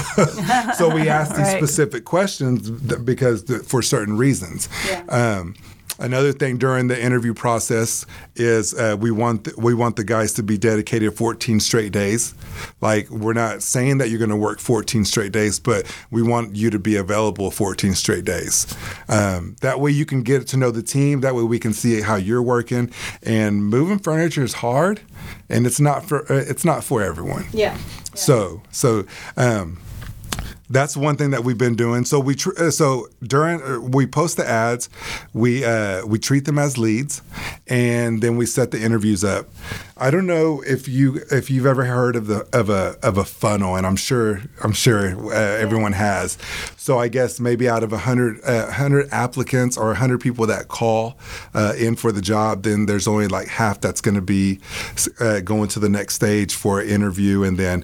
so 0.77 0.93
we 0.93 1.09
ask 1.09 1.35
these 1.35 1.39
right. 1.47 1.57
specific 1.57 2.05
questions 2.05 2.69
because 2.69 3.43
for 3.65 3.81
certain 3.81 4.15
reasons. 4.15 4.69
Yeah. 4.87 5.03
Um, 5.09 5.55
Another 5.99 6.31
thing 6.31 6.57
during 6.57 6.87
the 6.87 7.01
interview 7.01 7.33
process 7.33 8.05
is 8.35 8.73
uh, 8.73 8.95
we 8.99 9.11
want 9.11 9.45
th- 9.45 9.57
we 9.57 9.73
want 9.73 9.95
the 9.95 10.03
guys 10.03 10.33
to 10.33 10.43
be 10.43 10.57
dedicated 10.57 11.15
14 11.15 11.59
straight 11.59 11.91
days. 11.91 12.35
Like 12.81 13.09
we're 13.09 13.33
not 13.33 13.63
saying 13.63 13.97
that 13.97 14.09
you're 14.09 14.19
going 14.19 14.29
to 14.29 14.35
work 14.35 14.59
14 14.59 15.05
straight 15.05 15.31
days, 15.31 15.59
but 15.59 15.91
we 16.11 16.21
want 16.21 16.55
you 16.55 16.69
to 16.69 16.79
be 16.79 16.95
available 16.95 17.49
14 17.51 17.95
straight 17.95 18.25
days. 18.25 18.67
Um, 19.09 19.55
that 19.61 19.79
way 19.79 19.91
you 19.91 20.05
can 20.05 20.23
get 20.23 20.47
to 20.47 20.57
know 20.57 20.71
the 20.71 20.83
team. 20.83 21.21
That 21.21 21.35
way 21.35 21.43
we 21.43 21.59
can 21.59 21.73
see 21.73 22.01
how 22.01 22.15
you're 22.15 22.43
working. 22.43 22.91
And 23.23 23.65
moving 23.65 23.99
furniture 23.99 24.43
is 24.43 24.53
hard, 24.53 25.01
and 25.49 25.65
it's 25.65 25.79
not 25.79 26.05
for 26.05 26.31
uh, 26.31 26.35
it's 26.35 26.65
not 26.65 26.83
for 26.83 27.01
everyone. 27.01 27.45
Yeah. 27.51 27.75
yeah. 27.75 27.77
So 28.13 28.61
so. 28.71 29.05
Um, 29.35 29.79
that's 30.69 30.97
one 30.97 31.15
thing 31.15 31.31
that 31.31 31.43
we've 31.43 31.57
been 31.57 31.75
doing. 31.75 32.05
So 32.05 32.19
we 32.19 32.35
tr- 32.35 32.57
uh, 32.57 32.71
so 32.71 33.07
during 33.23 33.61
uh, 33.61 33.79
we 33.79 34.05
post 34.05 34.37
the 34.37 34.47
ads, 34.47 34.89
we 35.33 35.63
uh, 35.63 36.05
we 36.05 36.19
treat 36.19 36.45
them 36.45 36.59
as 36.59 36.77
leads, 36.77 37.21
and 37.67 38.21
then 38.21 38.37
we 38.37 38.45
set 38.45 38.71
the 38.71 38.81
interviews 38.81 39.23
up. 39.23 39.47
I 39.95 40.11
don't 40.11 40.27
know 40.27 40.61
if 40.61 40.87
you 40.87 41.21
if 41.31 41.49
you've 41.49 41.65
ever 41.65 41.85
heard 41.85 42.15
of 42.15 42.27
the 42.27 42.47
of 42.53 42.69
a 42.69 42.97
of 43.01 43.17
a 43.17 43.23
funnel, 43.23 43.75
and 43.75 43.85
I'm 43.85 43.95
sure 43.95 44.41
I'm 44.63 44.73
sure 44.73 45.09
uh, 45.31 45.35
everyone 45.35 45.93
has. 45.93 46.37
So 46.87 46.97
I 46.97 47.09
guess 47.09 47.41
maybe 47.41 47.67
out 47.67 47.83
of 47.83 47.91
a 47.91 47.97
hundred 47.97 48.39
uh, 48.45 48.71
hundred 48.71 49.09
applicants 49.11 49.75
or 49.75 49.93
hundred 49.93 50.21
people 50.21 50.45
that 50.45 50.69
call 50.69 51.17
uh, 51.53 51.73
in 51.77 51.97
for 51.97 52.13
the 52.13 52.21
job, 52.21 52.63
then 52.63 52.85
there's 52.85 53.09
only 53.09 53.27
like 53.27 53.49
half 53.49 53.81
that's 53.81 53.99
going 53.99 54.15
to 54.15 54.21
be 54.21 54.61
uh, 55.19 55.41
going 55.41 55.67
to 55.67 55.81
the 55.81 55.89
next 55.89 56.13
stage 56.13 56.55
for 56.55 56.79
an 56.79 56.87
interview, 56.87 57.43
and 57.43 57.59
then 57.59 57.83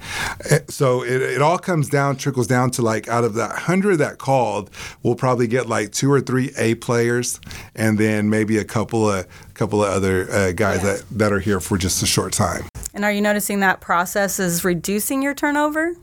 uh, 0.49 0.59
so 0.69 1.03
it, 1.03 1.21
it 1.21 1.41
all 1.41 1.57
comes 1.57 1.89
down 1.89 2.15
trickles 2.15 2.47
down 2.47 2.71
to 2.71 2.81
like 2.81 3.09
out 3.09 3.25
of 3.25 3.33
that 3.33 3.51
hundred 3.51 3.97
that 3.97 4.19
called, 4.19 4.69
we'll 5.03 5.15
probably 5.15 5.47
get 5.47 5.67
like 5.67 5.91
two 5.91 6.09
or 6.09 6.21
three 6.21 6.53
A 6.57 6.75
players, 6.75 7.41
and 7.75 7.97
then 7.97 8.29
maybe 8.29 8.57
a 8.57 8.63
couple 8.63 9.11
of 9.11 9.27
couple 9.53 9.83
of 9.83 9.91
other 9.91 10.31
uh, 10.31 10.53
guys 10.53 10.81
yeah. 10.81 10.93
that, 10.93 11.05
that 11.11 11.33
are 11.33 11.41
here 11.41 11.59
for 11.59 11.77
just 11.77 12.01
a 12.03 12.05
short 12.05 12.31
time. 12.31 12.69
And 12.93 13.03
are 13.03 13.11
you 13.11 13.19
noticing 13.19 13.59
that 13.59 13.81
process 13.81 14.39
is 14.39 14.63
reducing 14.63 15.21
your 15.21 15.33
turnover? 15.33 15.93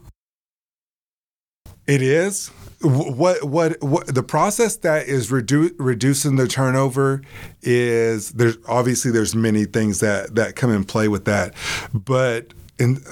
It 1.87 2.03
is. 2.03 2.51
What, 2.83 3.45
what 3.45 3.83
what 3.83 4.07
the 4.07 4.23
process 4.23 4.77
that 4.77 5.07
is 5.07 5.31
redu- 5.31 5.75
reducing 5.79 6.37
the 6.37 6.49
turnover 6.49 7.21
is 7.61 8.31
there's 8.33 8.57
obviously 8.66 9.11
there's 9.11 9.35
many 9.35 9.66
things 9.66 10.01
that 10.01 10.35
that 10.37 10.57
come 10.57 10.71
in 10.71 10.85
play 10.85 11.07
with 11.07 11.27
that, 11.27 11.53
but 11.93 12.55
in 12.79 13.03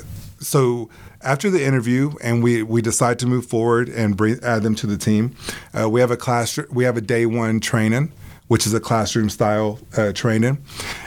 so 0.41 0.89
after 1.21 1.51
the 1.51 1.65
interview 1.65 2.13
and 2.23 2.43
we, 2.43 2.63
we 2.63 2.81
decide 2.81 3.19
to 3.19 3.27
move 3.27 3.45
forward 3.45 3.89
and 3.89 4.17
bring, 4.17 4.39
add 4.43 4.63
them 4.63 4.75
to 4.77 4.87
the 4.87 4.97
team, 4.97 5.35
uh, 5.79 5.89
we 5.89 6.01
have 6.01 6.11
a 6.11 6.17
class 6.17 6.59
we 6.71 6.85
have 6.85 6.97
a 6.97 7.01
day 7.01 7.27
one 7.27 7.61
training 7.61 8.13
which 8.49 8.67
is 8.67 8.75
a 8.75 8.81
classroom 8.81 9.31
style 9.31 9.79
uh, 9.97 10.13
training. 10.13 10.59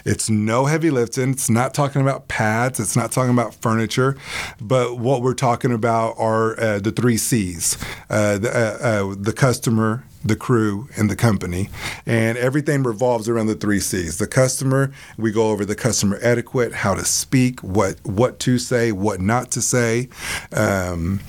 It's 0.05 0.29
no 0.29 0.65
heavy 0.65 0.89
lifting. 0.89 1.31
It's 1.31 1.49
not 1.49 1.73
talking 1.73 2.01
about 2.01 2.27
pads. 2.27 2.79
It's 2.79 2.95
not 2.95 3.11
talking 3.11 3.31
about 3.31 3.53
furniture. 3.55 4.15
But 4.61 4.97
what 4.97 5.21
we're 5.21 5.33
talking 5.33 5.73
about 5.73 6.15
are 6.17 6.59
uh, 6.59 6.79
the 6.79 6.91
three 6.91 7.17
C's 7.17 7.77
uh, 8.09 8.37
the, 8.37 8.49
uh, 8.49 8.87
uh, 8.87 9.15
the 9.17 9.33
customer, 9.33 10.03
the 10.23 10.35
crew 10.35 10.87
and 10.95 11.09
the 11.09 11.15
company. 11.15 11.69
And 12.05 12.37
everything 12.37 12.83
revolves 12.83 13.27
around 13.27 13.47
the 13.47 13.55
three 13.55 13.79
C's. 13.79 14.17
The 14.19 14.27
customer, 14.27 14.91
we 15.17 15.31
go 15.31 15.49
over 15.49 15.65
the 15.65 15.75
customer 15.75 16.19
etiquette, 16.21 16.73
how 16.73 16.93
to 16.93 17.05
speak, 17.05 17.59
what 17.61 18.03
what 18.05 18.39
to 18.39 18.57
say, 18.59 18.91
what 18.91 19.19
not 19.19 19.51
to 19.51 19.61
say. 19.61 20.09
Um, 20.53 21.19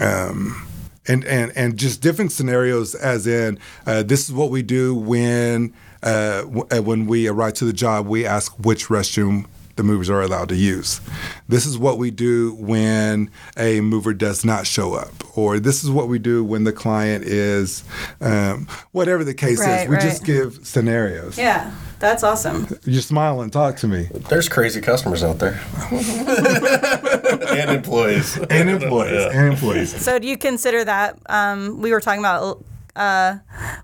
um, 0.00 0.67
and, 1.08 1.24
and, 1.24 1.52
and 1.56 1.76
just 1.76 2.00
different 2.02 2.32
scenarios, 2.32 2.94
as 2.94 3.26
in, 3.26 3.58
uh, 3.86 4.02
this 4.02 4.28
is 4.28 4.32
what 4.34 4.50
we 4.50 4.62
do 4.62 4.94
when 4.94 5.72
uh, 6.02 6.42
w- 6.42 6.66
uh, 6.70 6.80
when 6.82 7.06
we 7.06 7.26
arrive 7.26 7.54
to 7.54 7.64
the 7.64 7.72
job. 7.72 8.06
We 8.06 8.24
ask 8.26 8.52
which 8.58 8.86
restroom 8.86 9.46
the 9.76 9.82
movers 9.84 10.10
are 10.10 10.20
allowed 10.22 10.48
to 10.48 10.56
use. 10.56 11.00
This 11.48 11.64
is 11.64 11.78
what 11.78 11.98
we 11.98 12.10
do 12.10 12.54
when 12.54 13.30
a 13.56 13.80
mover 13.80 14.12
does 14.12 14.44
not 14.44 14.66
show 14.66 14.94
up, 14.94 15.12
or 15.38 15.60
this 15.60 15.84
is 15.84 15.90
what 15.90 16.08
we 16.08 16.18
do 16.18 16.42
when 16.44 16.64
the 16.64 16.72
client 16.72 17.24
is, 17.24 17.84
um, 18.20 18.66
whatever 18.92 19.22
the 19.24 19.34
case 19.34 19.60
Right, 19.60 19.82
is. 19.82 19.88
We 19.88 19.94
right. 19.94 20.02
just 20.02 20.24
give 20.24 20.60
scenarios. 20.66 21.38
Yeah, 21.38 21.72
that's 22.00 22.24
awesome. 22.24 22.66
You 22.84 23.00
smile 23.00 23.40
and 23.40 23.52
talk 23.52 23.76
to 23.78 23.86
me. 23.88 24.08
There's 24.28 24.48
crazy 24.48 24.80
customers 24.80 25.22
out 25.22 25.38
there. 25.38 25.60
and 27.48 27.70
employees. 27.70 28.36
And 28.50 28.70
employees. 28.70 29.12
Yeah. 29.12 29.30
And 29.40 29.52
employees. 29.52 30.00
So, 30.02 30.18
do 30.18 30.26
you 30.26 30.36
consider 30.38 30.84
that 30.84 31.18
um, 31.28 31.80
we 31.80 31.92
were 31.92 32.00
talking 32.00 32.20
about 32.20 32.64
uh, 32.96 33.38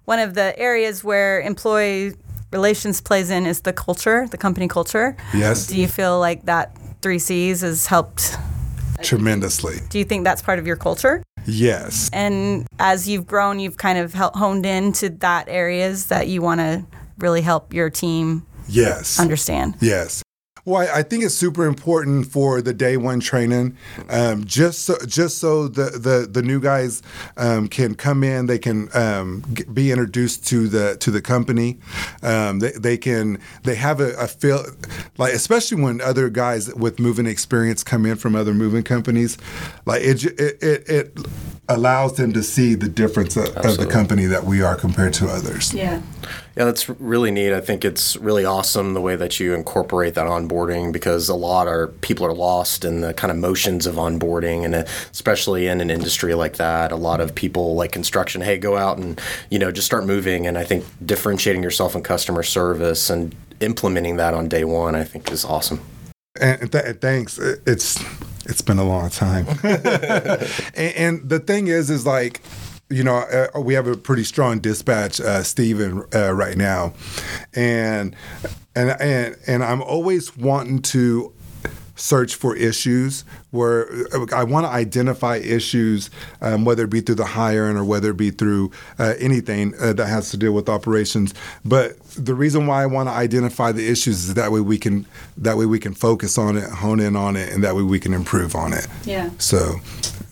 one 0.05 0.19
of 0.19 0.35
the 0.35 0.59
areas 0.59 1.05
where 1.05 1.41
employee 1.41 2.15
relations 2.53 3.01
plays 3.01 3.31
in 3.31 3.47
is 3.47 3.61
the 3.63 3.73
culture, 3.73 4.27
the 4.31 4.39
company 4.39 4.69
culture? 4.69 5.17
Yes. 5.35 5.67
Do 5.67 5.81
you 5.81 5.89
feel 5.89 6.19
like 6.21 6.45
that 6.47 6.77
three 7.03 7.19
C's 7.19 7.61
has 7.63 7.87
helped? 7.87 8.37
Tremendously. 9.03 9.77
Do 9.91 9.99
you 9.99 10.05
think 10.05 10.25
that's 10.25 10.41
part 10.41 10.59
of 10.59 10.67
your 10.67 10.77
culture? 10.77 11.23
Yes. 11.47 12.09
And 12.13 12.67
as 12.79 13.07
you've 13.09 13.27
grown, 13.27 13.59
you've 13.61 13.77
kind 13.77 13.99
of 13.99 14.15
hel- 14.15 14.33
honed 14.35 14.65
into 14.65 15.11
that 15.21 15.49
areas 15.49 16.07
that 16.07 16.29
you 16.29 16.41
want 16.41 16.61
to 16.61 16.85
really 17.19 17.43
help 17.43 17.75
your 17.75 17.91
team 17.91 18.47
Yes. 18.67 19.21
understand. 19.21 19.75
Yes. 19.81 20.23
Well, 20.67 20.89
I 20.95 21.03
think 21.03 21.25
it's 21.25 21.35
super 21.35 21.67
important 21.67 22.27
for 22.27 22.63
the 22.63 22.73
day 22.73 22.97
one 22.97 23.21
training, 23.21 23.77
um, 24.09 24.45
just 24.47 24.81
so, 24.87 24.97
just 25.07 25.37
so 25.37 25.69
the, 25.69 25.91
the, 25.91 26.27
the 26.31 26.41
new 26.41 26.59
guys 26.59 27.03
um, 27.37 27.69
can 27.69 27.95
come 27.95 28.25
in, 28.25 28.47
they 28.47 28.59
can 28.59 28.89
um, 28.95 29.45
be 29.75 29.91
introduced 29.91 30.47
to 30.49 30.69
the 30.69 30.97
to 31.01 31.11
the 31.11 31.21
company, 31.21 31.77
um, 32.23 32.61
they, 32.61 32.71
they 32.73 32.97
can 32.97 33.39
they 33.65 33.75
have 33.75 34.01
a, 34.01 34.15
a 34.15 34.27
feel 34.27 34.65
like 35.19 35.35
especially 35.35 35.83
when 35.83 36.01
other 36.01 36.31
guys 36.31 36.75
with 36.75 36.99
moving 36.99 37.27
experience 37.27 37.85
come 37.85 38.07
in 38.07 38.17
from 38.17 38.35
other 38.35 38.55
moving 38.55 38.83
companies, 38.83 39.37
like 39.85 40.01
it 40.01 40.25
it, 40.25 40.63
it, 40.63 40.89
it 40.89 41.27
allows 41.69 42.17
them 42.17 42.33
to 42.33 42.43
see 42.43 42.75
the 42.75 42.89
difference 42.89 43.37
of, 43.37 43.57
of 43.57 43.79
the 43.79 43.87
company 43.87 44.27
that 44.27 44.45
we 44.45 44.63
are 44.63 44.77
compared 44.77 45.15
to 45.15 45.27
others. 45.27 45.73
Yeah. 45.73 46.03
Yeah, 46.57 46.67
that's 46.67 46.89
really 46.89 47.31
neat. 47.33 47.53
I 47.53 47.61
think 47.61 47.85
it's 47.85 48.17
really 48.17 48.45
awesome 48.45 48.95
the 48.95 49.01
way 49.01 49.17
that 49.17 49.41
you 49.41 49.55
incorporate 49.55 50.15
that 50.15 50.27
onboarding 50.27 50.93
because 50.93 51.29
a 51.29 51.35
lot 51.35 51.67
are 51.67 51.89
people 51.89 52.25
are 52.27 52.33
lost 52.33 52.85
in 52.85 53.01
the 53.01 53.13
kind 53.13 53.33
of 53.33 53.37
motions 53.37 53.87
of 53.87 53.97
onboarding, 53.97 54.65
and 54.65 54.75
uh, 54.75 54.85
especially 55.11 55.67
in 55.67 55.81
an 55.81 55.91
industry 55.91 56.33
like 56.35 56.55
that, 56.57 56.93
a 56.93 56.97
lot 56.97 57.21
of 57.21 57.35
people 57.35 57.75
like 57.75 57.91
construction. 57.91 58.41
Hey, 58.41 58.57
go 58.57 58.77
out 58.77 58.99
and 58.99 59.21
you 59.51 59.59
know 59.59 59.73
just 59.73 59.87
start 59.87 60.07
moving. 60.07 60.47
And 60.47 60.57
I 60.57 60.63
think 60.63 60.85
differentiating 61.05 61.63
yourself 61.63 61.97
in 61.97 62.05
customer 62.05 62.45
service 62.45 63.11
and 63.11 63.35
implementing 63.59 64.17
that 64.19 64.33
on 64.33 64.49
day 64.49 64.65
one, 64.65 64.95
I 64.95 65.03
think, 65.03 65.33
is 65.33 65.45
awesome. 65.45 65.81
And 66.41 66.71
th- 66.71 66.97
thanks. 67.01 67.39
It's 67.39 68.01
it's 68.47 68.63
been 68.63 68.79
a 68.79 68.85
long 68.85 69.11
time. 69.11 69.47
and, 69.63 70.95
and 70.97 71.29
the 71.29 71.41
thing 71.41 71.69
is, 71.69 71.91
is 71.91 72.07
like, 72.07 72.41
you 72.91 73.03
know, 73.03 73.17
uh, 73.17 73.61
we 73.61 73.75
have 73.75 73.87
a 73.87 73.97
pretty 73.97 74.25
strong 74.25 74.61
dispatch, 74.61 75.21
uh, 75.21 75.43
Steven, 75.43 76.05
uh, 76.15 76.33
right 76.33 76.57
now, 76.57 76.93
and 77.55 78.15
and 78.77 78.91
and 79.01 79.37
and 79.47 79.65
I'm 79.65 79.83
always 79.83 80.37
wanting 80.37 80.83
to 80.83 81.33
search 81.97 82.35
for 82.35 82.57
issues 82.57 83.25
where 83.51 83.87
uh, 84.13 84.27
I 84.35 84.45
want 84.45 84.67
to 84.67 84.71
identify 84.71 85.37
issues, 85.37 86.11
um, 86.41 86.65
whether 86.65 86.85
it 86.85 86.91
be 86.91 87.01
through 87.01 87.15
the 87.17 87.25
hiring 87.25 87.77
or 87.77 87.85
whether 87.85 88.11
it 88.11 88.17
be 88.17 88.31
through 88.31 88.71
uh, 88.99 89.15
anything 89.19 89.75
uh, 89.81 89.93
that 89.93 90.07
has 90.07 90.31
to 90.31 90.37
deal 90.37 90.53
with 90.53 90.69
operations. 90.69 91.35
But 91.65 91.99
the 92.17 92.35
reason 92.35 92.67
why 92.67 92.83
I 92.83 92.87
want 92.87 93.09
to 93.09 93.13
identify 93.13 93.73
the 93.73 93.89
issues 93.89 94.25
is 94.29 94.35
that 94.35 94.51
way 94.53 94.61
we 94.61 94.79
can 94.79 95.07
that 95.39 95.57
way 95.57 95.67
we 95.67 95.79
can 95.79 95.95
focus 95.95 96.39
on 96.39 96.57
it, 96.57 96.69
hone 96.71 97.01
in 97.01 97.17
on 97.17 97.37
it, 97.37 97.53
and 97.53 97.63
that 97.65 97.75
way 97.75 97.83
we 97.83 98.01
can 98.01 98.13
improve 98.13 98.55
on 98.55 98.73
it. 98.73 98.87
Yeah. 99.05 99.31
So 99.39 99.77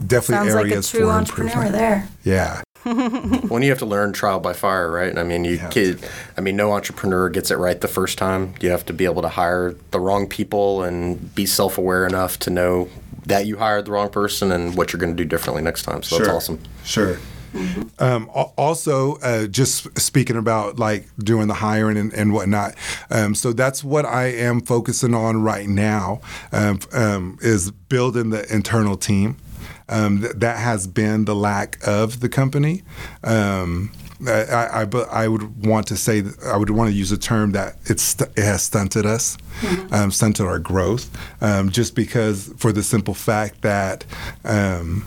definitely 0.07 0.51
Sounds 0.51 0.55
like 0.55 0.66
a 0.66 0.70
areas 0.70 0.90
true 0.90 1.01
for 1.01 1.11
entrepreneur 1.11 1.64
improvement. 1.64 1.72
there. 1.75 2.09
Yeah. 2.25 2.62
when 3.49 3.62
you 3.62 3.68
have 3.71 3.79
to 3.79 3.87
learn 3.87 4.12
trial 4.12 4.40
by 4.40 4.53
fire, 4.53 4.90
right? 4.90 5.16
I 5.16 5.23
mean, 5.23 5.45
you 5.45 5.57
Yeah. 5.57 5.68
kid, 5.68 6.05
I 6.37 6.40
mean, 6.40 6.57
no 6.57 6.73
entrepreneur 6.73 7.29
gets 7.29 7.51
it 7.51 7.57
right 7.59 7.81
the 7.81 7.88
first 7.88 8.18
time. 8.18 8.55
You 8.61 8.71
have 8.71 8.85
to 8.87 8.92
be 8.92 9.05
able 9.05 9.23
to 9.23 9.29
hire 9.29 9.75
the 9.90 10.01
wrong 10.01 10.27
people 10.29 10.83
and 10.83 11.35
be 11.35 11.47
self-aware 11.47 12.07
enough 12.07 12.38
to 12.40 12.51
know 12.51 12.88
that 13.27 13.47
you 13.47 13.57
hired 13.59 13.85
the 13.85 13.92
wrong 13.92 14.09
person 14.11 14.51
and 14.51 14.77
what 14.77 14.92
you're 14.92 15.01
going 15.01 15.16
to 15.16 15.23
do 15.23 15.29
differently 15.29 15.62
next 15.62 15.83
time. 15.85 16.03
So 16.03 16.18
that's 16.18 16.29
awesome. 16.31 16.59
Sure. 16.85 17.18
Um, 17.99 18.31
also, 18.33 19.16
uh, 19.16 19.47
just 19.47 19.99
speaking 19.99 20.37
about 20.37 20.79
like 20.79 21.07
doing 21.18 21.49
the 21.49 21.55
hiring 21.55 21.99
and, 21.99 22.12
and 22.14 22.33
whatnot. 22.33 22.75
Um, 23.11 23.35
so 23.35 23.53
that's 23.53 23.85
what 23.85 24.07
I 24.07 24.25
am 24.29 24.61
focusing 24.62 25.14
on 25.14 25.42
right 25.42 25.68
now 25.68 26.21
um, 26.51 26.81
um, 26.92 27.38
is 27.42 27.71
building 27.71 28.31
the 28.31 28.51
internal 28.53 28.97
team. 28.97 29.37
Um, 29.92 30.22
th- 30.22 30.33
that 30.37 30.59
has 30.59 30.87
been 30.87 31.26
the 31.26 31.35
lack 31.35 31.78
of 31.87 32.20
the 32.20 32.28
company. 32.31 32.83
Um, 33.22 33.92
I, 34.26 34.85
I, 34.85 34.87
I, 35.11 35.28
would 35.28 35.66
want 35.66 35.88
to 35.88 35.96
say 35.96 36.22
I 36.46 36.57
would 36.57 36.70
want 36.70 36.90
to 36.90 36.96
use 36.96 37.12
a 37.12 37.18
term 37.18 37.52
that 37.52 37.76
it's 37.87 38.20
it 38.20 38.38
has 38.38 38.62
stunted 38.62 39.05
us, 39.05 39.37
um, 39.90 40.11
stunted 40.11 40.46
our 40.46 40.59
growth, 40.59 41.11
um, 41.42 41.70
just 41.70 41.94
because 41.94 42.52
for 42.57 42.72
the 42.72 42.83
simple 42.83 43.14
fact 43.14 43.62
that. 43.62 44.05
Um, 44.44 45.05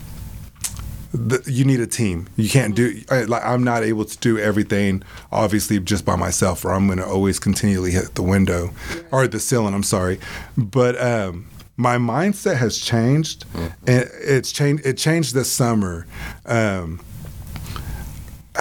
the, 1.13 1.41
you 1.49 1.63
need 1.63 1.79
a 1.79 1.87
team. 1.87 2.27
You 2.35 2.49
can't 2.49 2.75
do 2.75 3.01
I- 3.09 3.23
like 3.23 3.41
I'm 3.45 3.63
not 3.63 3.83
able 3.83 4.03
to 4.03 4.17
do 4.17 4.37
everything 4.37 5.01
obviously 5.31 5.79
just 5.79 6.03
by 6.03 6.17
myself, 6.17 6.65
or 6.65 6.71
I'm 6.71 6.87
going 6.87 6.99
to 6.99 7.05
always 7.05 7.39
continually 7.39 7.91
hit 7.91 8.15
the 8.15 8.21
window 8.21 8.71
or 9.13 9.25
the 9.25 9.39
ceiling. 9.39 9.73
I'm 9.73 9.83
sorry, 9.83 10.19
but 10.57 11.01
um, 11.01 11.47
my 11.77 11.97
mindset 11.97 12.57
has 12.57 12.77
changed, 12.77 13.45
and 13.53 14.09
it's 14.21 14.51
changed. 14.51 14.85
It 14.85 14.97
changed 14.97 15.33
this 15.33 15.51
summer. 15.51 16.07
Um, 16.45 17.01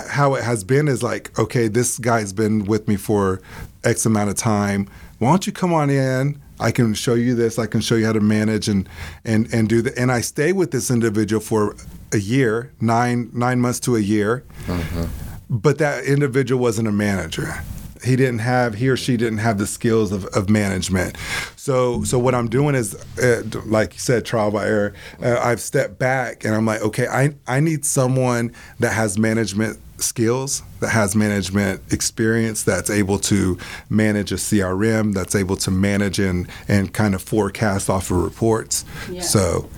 how 0.09 0.35
it 0.35 0.43
has 0.43 0.65
been 0.65 0.89
is 0.89 1.03
like, 1.03 1.37
okay, 1.39 1.69
this 1.69 1.99
guy's 1.99 2.33
been 2.33 2.65
with 2.65 2.89
me 2.89 2.97
for 2.97 3.41
X 3.85 4.05
amount 4.07 4.31
of 4.31 4.37
time. 4.37 4.89
Why 5.19 5.31
don't 5.31 5.47
you 5.47 5.53
come 5.53 5.73
on 5.73 5.89
in? 5.91 6.41
I 6.59 6.71
can 6.73 6.95
show 6.95 7.15
you 7.15 7.35
this. 7.35 7.59
I 7.59 7.67
can 7.67 7.81
show 7.81 7.95
you 7.95 8.07
how 8.07 8.13
to 8.13 8.21
manage 8.21 8.69
and 8.69 8.89
and 9.25 9.53
and 9.53 9.69
do 9.69 9.83
that. 9.83 9.97
And 9.97 10.11
I 10.11 10.21
stay 10.21 10.53
with 10.53 10.71
this 10.71 10.91
individual 10.91 11.41
for 11.41 11.77
a 12.13 12.19
year, 12.19 12.73
nine 12.81 13.31
nine 13.33 13.61
months 13.61 13.81
to 13.81 13.97
a 13.97 14.01
year. 14.01 14.45
But 15.51 15.79
that 15.79 16.05
individual 16.05 16.61
wasn't 16.61 16.89
a 16.89 16.93
manager. 16.93 17.55
He 18.05 18.17
didn't 18.17 18.41
have 18.41 18.75
he 18.75 18.89
or 18.89 18.97
she 18.97 19.17
didn't 19.17 19.39
have 19.39 19.59
the 19.59 19.67
skills 19.67 20.13
of, 20.13 20.25
of 20.27 20.49
management. 20.49 21.17
So 21.57 22.05
so 22.05 22.19
what 22.19 22.35
I'm 22.35 22.49
doing 22.49 22.75
is, 22.75 22.95
uh, 23.19 23.43
like 23.67 23.95
you 23.95 24.01
said, 24.01 24.25
trial 24.25 24.51
by 24.51 24.67
error. 24.67 24.95
Uh, 25.23 25.39
I've 25.41 25.61
stepped 25.61 25.99
back 25.99 26.45
and 26.45 26.55
I'm 26.55 26.67
like, 26.67 26.83
okay, 26.83 27.07
I 27.07 27.35
I 27.47 27.61
need 27.61 27.85
someone 27.85 28.53
that 28.81 28.93
has 28.93 29.19
management 29.19 29.79
skills, 29.99 30.63
that 30.81 30.91
has 30.91 31.15
management 31.15 31.81
experience, 31.93 32.63
that's 32.63 32.91
able 32.91 33.19
to 33.19 33.59
manage 33.89 34.33
a 34.33 34.37
CRM, 34.37 35.15
that's 35.15 35.35
able 35.35 35.57
to 35.57 35.71
manage 35.71 36.19
and 36.19 36.49
and 36.69 36.93
kind 36.93 37.15
of 37.15 37.23
forecast 37.23 37.89
off 37.89 38.11
of 38.11 38.19
reports. 38.19 38.85
Yeah. 39.11 39.23
So 39.23 39.69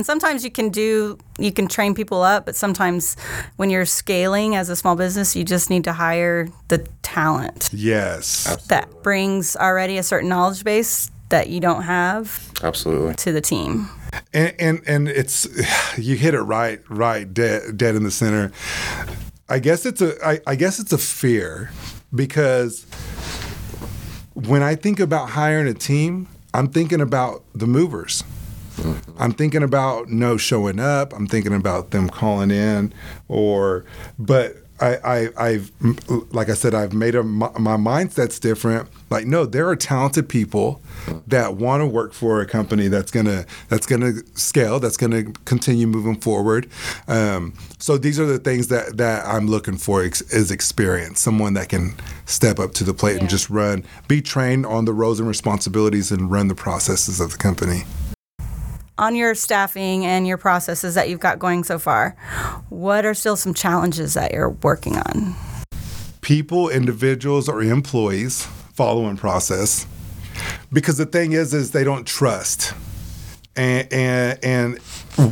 And 0.00 0.06
sometimes 0.06 0.44
you 0.44 0.50
can 0.50 0.70
do, 0.70 1.18
you 1.38 1.52
can 1.52 1.68
train 1.68 1.94
people 1.94 2.22
up, 2.22 2.46
but 2.46 2.56
sometimes 2.56 3.18
when 3.56 3.68
you're 3.68 3.84
scaling 3.84 4.56
as 4.56 4.70
a 4.70 4.74
small 4.74 4.96
business, 4.96 5.36
you 5.36 5.44
just 5.44 5.68
need 5.68 5.84
to 5.84 5.92
hire 5.92 6.48
the 6.68 6.78
talent 7.02 7.68
yes, 7.70 8.56
that 8.68 9.02
brings 9.02 9.56
already 9.56 9.98
a 9.98 10.02
certain 10.02 10.30
knowledge 10.30 10.64
base 10.64 11.10
that 11.28 11.50
you 11.50 11.60
don't 11.60 11.82
have 11.82 12.50
Absolutely. 12.62 13.12
to 13.16 13.30
the 13.30 13.42
team. 13.42 13.90
and 14.32 14.54
and 14.58 14.80
and 14.86 15.06
it's 15.06 15.46
you 15.98 16.16
hit 16.16 16.32
it 16.32 16.40
right 16.40 16.80
right 16.88 17.34
dead 17.34 17.76
dead 17.76 17.94
in 17.94 18.02
the 18.02 18.10
center 18.10 18.50
i 19.50 19.58
guess 19.58 19.84
it's 19.84 20.00
a 20.00 20.16
I, 20.26 20.40
I 20.46 20.54
guess 20.54 20.78
it's 20.78 20.94
a 20.94 20.98
fear 20.98 21.70
because 22.14 22.86
when 24.32 24.62
i 24.62 24.74
think 24.76 24.98
about 24.98 25.28
hiring 25.28 25.68
a 25.68 25.74
team 25.74 26.26
i'm 26.54 26.68
thinking 26.68 27.02
about 27.02 27.44
the 27.54 27.66
movers 27.66 28.24
i'm 29.18 29.32
thinking 29.32 29.62
about 29.62 30.08
no 30.08 30.36
showing 30.36 30.78
up 30.78 31.12
i'm 31.14 31.26
thinking 31.26 31.54
about 31.54 31.90
them 31.90 32.08
calling 32.08 32.50
in 32.50 32.92
or 33.28 33.84
but 34.18 34.56
I, 34.80 35.28
I 35.36 35.52
have 35.52 35.72
like 36.32 36.48
I 36.48 36.54
said 36.54 36.74
I've 36.74 36.94
made 36.94 37.14
a, 37.14 37.22
my, 37.22 37.50
my 37.58 37.76
mindset's 37.76 38.38
different. 38.38 38.88
Like 39.10 39.26
no, 39.26 39.44
there 39.44 39.68
are 39.68 39.76
talented 39.76 40.28
people 40.28 40.80
that 41.26 41.56
want 41.56 41.82
to 41.82 41.86
work 41.86 42.12
for 42.12 42.40
a 42.40 42.46
company 42.46 42.88
that's 42.88 43.10
gonna 43.10 43.44
that's 43.68 43.86
gonna 43.86 44.12
scale, 44.34 44.80
that's 44.80 44.96
gonna 44.96 45.24
continue 45.44 45.86
moving 45.86 46.18
forward. 46.18 46.68
Um, 47.08 47.54
so 47.78 47.98
these 47.98 48.18
are 48.18 48.26
the 48.26 48.38
things 48.38 48.68
that 48.68 48.96
that 48.96 49.26
I'm 49.26 49.48
looking 49.48 49.76
for 49.76 50.02
ex- 50.02 50.22
is 50.32 50.50
experience, 50.50 51.20
someone 51.20 51.54
that 51.54 51.68
can 51.68 51.94
step 52.24 52.58
up 52.58 52.72
to 52.74 52.84
the 52.84 52.94
plate 52.94 53.16
yeah. 53.16 53.20
and 53.20 53.28
just 53.28 53.50
run, 53.50 53.84
be 54.08 54.22
trained 54.22 54.64
on 54.64 54.86
the 54.86 54.92
roles 54.92 55.20
and 55.20 55.28
responsibilities, 55.28 56.10
and 56.10 56.30
run 56.30 56.48
the 56.48 56.54
processes 56.54 57.20
of 57.20 57.32
the 57.32 57.38
company 57.38 57.82
on 59.00 59.16
your 59.16 59.34
staffing 59.34 60.04
and 60.04 60.26
your 60.26 60.36
processes 60.36 60.94
that 60.94 61.08
you've 61.08 61.20
got 61.20 61.38
going 61.38 61.64
so 61.64 61.78
far, 61.78 62.10
what 62.68 63.06
are 63.06 63.14
still 63.14 63.34
some 63.34 63.54
challenges 63.54 64.14
that 64.14 64.32
you're 64.32 64.50
working 64.50 64.98
on? 64.98 65.34
People, 66.20 66.68
individuals, 66.68 67.48
or 67.48 67.62
employees 67.62 68.44
following 68.74 69.16
process. 69.16 69.86
Because 70.70 70.98
the 70.98 71.06
thing 71.06 71.32
is, 71.32 71.54
is 71.54 71.70
they 71.70 71.82
don't 71.82 72.06
trust. 72.06 72.74
And, 73.56 73.90
and, 73.92 74.38
and 74.44 74.78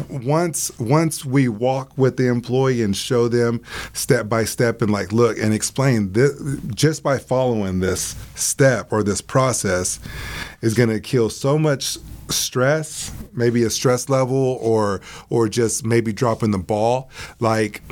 once 0.09 0.77
once 0.79 1.25
we 1.25 1.49
walk 1.49 1.97
with 1.97 2.17
the 2.17 2.27
employee 2.27 2.83
and 2.83 2.97
show 2.97 3.29
them 3.29 3.63
step 3.93 4.29
by 4.29 4.45
step 4.45 4.83
and 4.83 4.91
like 4.91 5.13
look 5.13 5.39
and 5.39 5.55
explain 5.55 6.13
this 6.13 6.33
just 6.75 7.03
by 7.03 7.17
following 7.17 7.79
this 7.79 8.17
step 8.35 8.93
or 8.93 9.03
this 9.05 9.21
process 9.21 10.01
is 10.63 10.75
going 10.75 10.89
to 10.89 10.99
kill 11.01 11.31
so 11.31 11.57
much 11.59 11.97
stress, 12.33 13.13
maybe 13.33 13.63
a 13.65 13.71
stress 13.71 14.09
level, 14.09 14.59
or 14.61 15.01
or 15.31 15.49
just 15.49 15.85
maybe 15.85 16.13
dropping 16.13 16.51
the 16.51 16.59
ball. 16.59 17.11
Like 17.41 17.83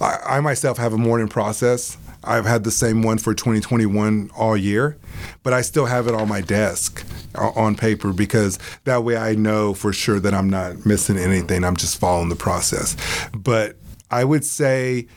I, 0.00 0.18
I 0.26 0.40
myself 0.40 0.78
have 0.78 0.92
a 0.92 0.98
morning 0.98 1.28
process. 1.28 1.96
I've 2.24 2.46
had 2.46 2.64
the 2.64 2.70
same 2.70 3.02
one 3.02 3.18
for 3.18 3.34
2021 3.34 4.30
all 4.36 4.56
year, 4.56 4.96
but 5.42 5.52
I 5.52 5.60
still 5.62 5.86
have 5.86 6.06
it 6.06 6.14
on 6.14 6.28
my 6.28 6.40
desk 6.40 7.04
on 7.34 7.74
paper 7.74 8.12
because 8.12 8.58
that 8.84 9.02
way 9.02 9.16
I 9.16 9.34
know 9.34 9.74
for 9.74 9.92
sure 9.92 10.20
that 10.20 10.32
I'm 10.32 10.48
not 10.48 10.86
missing 10.86 11.18
anything. 11.18 11.64
I'm 11.64 11.76
just 11.76 11.98
following 11.98 12.28
the 12.28 12.36
process. 12.36 12.96
But 13.34 13.76
I 14.10 14.24
would 14.24 14.44
say 14.44 15.08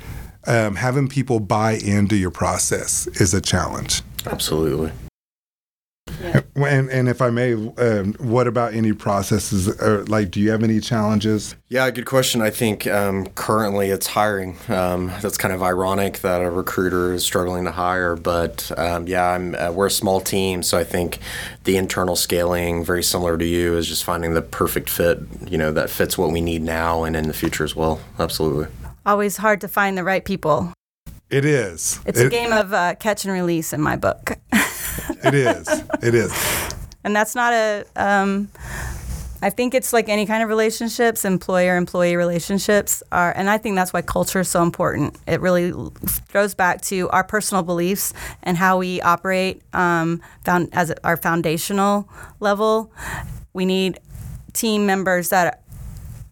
um, 0.47 0.75
having 0.75 1.07
people 1.07 1.39
buy 1.39 1.73
into 1.73 2.15
your 2.15 2.31
process 2.31 3.07
is 3.19 3.33
a 3.33 3.41
challenge. 3.41 4.01
Absolutely. 4.25 4.91
And, 6.55 6.89
and 6.89 7.09
if 7.09 7.21
I 7.21 7.29
may, 7.29 7.53
um, 7.53 8.13
what 8.19 8.47
about 8.47 8.73
any 8.73 8.93
processes? 8.93 9.67
Or, 9.81 10.05
like, 10.05 10.31
do 10.31 10.39
you 10.39 10.51
have 10.51 10.63
any 10.63 10.79
challenges? 10.79 11.55
Yeah, 11.67 11.89
good 11.91 12.05
question. 12.05 12.41
I 12.41 12.49
think 12.49 12.87
um, 12.87 13.27
currently 13.27 13.89
it's 13.89 14.07
hiring. 14.07 14.57
Um, 14.69 15.07
that's 15.21 15.37
kind 15.37 15.53
of 15.53 15.61
ironic 15.61 16.19
that 16.19 16.41
a 16.41 16.49
recruiter 16.49 17.13
is 17.13 17.25
struggling 17.25 17.65
to 17.65 17.71
hire, 17.71 18.15
but 18.15 18.71
um, 18.77 19.07
yeah, 19.07 19.33
uh, 19.33 19.71
we're 19.73 19.87
a 19.87 19.91
small 19.91 20.21
team, 20.21 20.63
so 20.63 20.77
I 20.77 20.83
think 20.83 21.19
the 21.65 21.75
internal 21.75 22.15
scaling, 22.15 22.85
very 22.85 23.03
similar 23.03 23.37
to 23.37 23.45
you, 23.45 23.75
is 23.75 23.87
just 23.87 24.03
finding 24.03 24.33
the 24.33 24.41
perfect 24.41 24.89
fit. 24.89 25.19
You 25.47 25.57
know, 25.57 25.71
that 25.73 25.89
fits 25.89 26.17
what 26.17 26.31
we 26.31 26.39
need 26.39 26.61
now 26.61 27.03
and 27.03 27.15
in 27.15 27.27
the 27.27 27.33
future 27.33 27.63
as 27.63 27.75
well. 27.75 27.99
Absolutely. 28.17 28.67
Always 29.05 29.37
hard 29.37 29.59
to 29.61 29.67
find 29.67 29.97
the 29.97 30.03
right 30.03 30.23
people. 30.23 30.71
It 31.29 31.43
is. 31.43 31.99
It's 32.05 32.19
it, 32.19 32.27
a 32.27 32.29
game 32.29 32.53
of 32.53 32.71
uh, 32.71 32.95
catch 32.95 33.25
and 33.25 33.33
release 33.33 33.73
in 33.73 33.81
my 33.81 33.95
book. 33.95 34.37
it 34.53 35.33
is. 35.33 35.67
It 36.01 36.15
is. 36.15 36.31
And 37.03 37.15
that's 37.15 37.35
not 37.35 37.53
a. 37.53 37.85
Um, 37.95 38.49
I 39.41 39.51
think 39.51 39.75
it's 39.75 39.93
like 39.93 40.09
any 40.09 40.25
kind 40.25 40.41
of 40.41 40.49
relationships, 40.49 41.23
employer 41.23 41.77
employee 41.77 42.15
relationships 42.15 43.03
are, 43.11 43.31
and 43.35 43.47
I 43.47 43.59
think 43.59 43.75
that's 43.75 43.93
why 43.93 44.01
culture 44.01 44.39
is 44.39 44.49
so 44.49 44.63
important. 44.63 45.17
It 45.27 45.39
really 45.39 45.71
goes 46.33 46.55
back 46.55 46.81
to 46.83 47.09
our 47.09 47.23
personal 47.23 47.61
beliefs 47.61 48.11
and 48.41 48.57
how 48.57 48.79
we 48.79 49.01
operate 49.01 49.61
um, 49.73 50.21
found 50.43 50.69
as 50.73 50.91
our 51.03 51.15
foundational 51.15 52.09
level. 52.39 52.91
We 53.53 53.65
need 53.65 53.99
team 54.53 54.87
members 54.87 55.29
that 55.29 55.61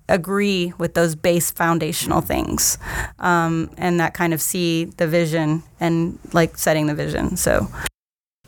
agree 0.10 0.74
with 0.78 0.96
those 0.96 1.16
base 1.16 1.52
foundational 1.52 2.22
things 2.22 2.78
um, 3.20 3.70
and 3.78 4.00
that 4.00 4.14
kind 4.14 4.34
of 4.34 4.42
see 4.42 4.86
the 4.86 5.08
vision 5.08 5.64
and 5.80 6.18
like 6.34 6.58
setting 6.58 6.88
the 6.88 6.96
vision. 6.96 7.38
So 7.38 7.68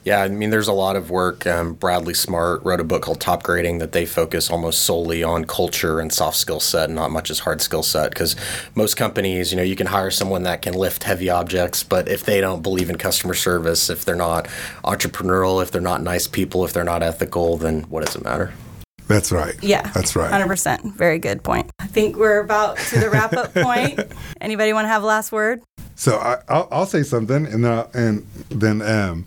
yeah, 0.05 0.21
I 0.21 0.27
mean, 0.27 0.51
there's 0.51 0.67
a 0.67 0.73
lot 0.73 0.95
of 0.95 1.09
work. 1.09 1.47
Um, 1.47 1.73
Bradley 1.73 2.13
Smart 2.13 2.63
wrote 2.63 2.79
a 2.79 2.83
book 2.83 3.01
called 3.01 3.19
Topgrading 3.19 3.79
that 3.79 3.91
they 3.91 4.05
focus 4.05 4.51
almost 4.51 4.81
solely 4.81 5.23
on 5.23 5.45
culture 5.45 5.99
and 5.99 6.13
soft 6.13 6.37
skill 6.37 6.59
set, 6.59 6.85
and 6.85 6.95
not 6.95 7.09
much 7.09 7.31
as 7.31 7.39
hard 7.39 7.59
skill 7.59 7.81
set. 7.81 8.11
Because 8.11 8.35
most 8.75 8.97
companies, 8.97 9.51
you 9.51 9.57
know, 9.57 9.63
you 9.63 9.75
can 9.75 9.87
hire 9.87 10.11
someone 10.11 10.43
that 10.43 10.61
can 10.61 10.75
lift 10.75 11.03
heavy 11.03 11.27
objects, 11.31 11.83
but 11.83 12.07
if 12.07 12.23
they 12.23 12.39
don't 12.39 12.61
believe 12.61 12.91
in 12.91 12.99
customer 12.99 13.33
service, 13.33 13.89
if 13.89 14.05
they're 14.05 14.15
not 14.15 14.45
entrepreneurial, 14.83 15.63
if 15.63 15.71
they're 15.71 15.81
not 15.81 16.03
nice 16.03 16.27
people, 16.27 16.63
if 16.63 16.71
they're 16.71 16.83
not 16.83 17.01
ethical, 17.01 17.57
then 17.57 17.81
what 17.89 18.05
does 18.05 18.15
it 18.15 18.23
matter? 18.23 18.53
That's 19.07 19.31
right. 19.31 19.55
Yeah. 19.63 19.89
That's 19.91 20.15
right. 20.15 20.31
100%. 20.31 20.93
Very 20.95 21.17
good 21.17 21.43
point. 21.43 21.71
I 21.79 21.87
think 21.87 22.15
we're 22.15 22.39
about 22.39 22.77
to 22.77 22.99
the 22.99 23.09
wrap 23.09 23.33
up 23.33 23.53
point. 23.55 23.99
Anybody 24.39 24.71
want 24.71 24.85
to 24.85 24.89
have 24.89 25.01
a 25.01 25.05
last 25.07 25.31
word? 25.31 25.63
So 25.95 26.17
I, 26.17 26.77
will 26.77 26.85
say 26.85 27.03
something, 27.03 27.45
and 27.45 27.65
uh, 27.65 27.87
and 27.93 28.27
then 28.49 28.81
um, 28.81 29.25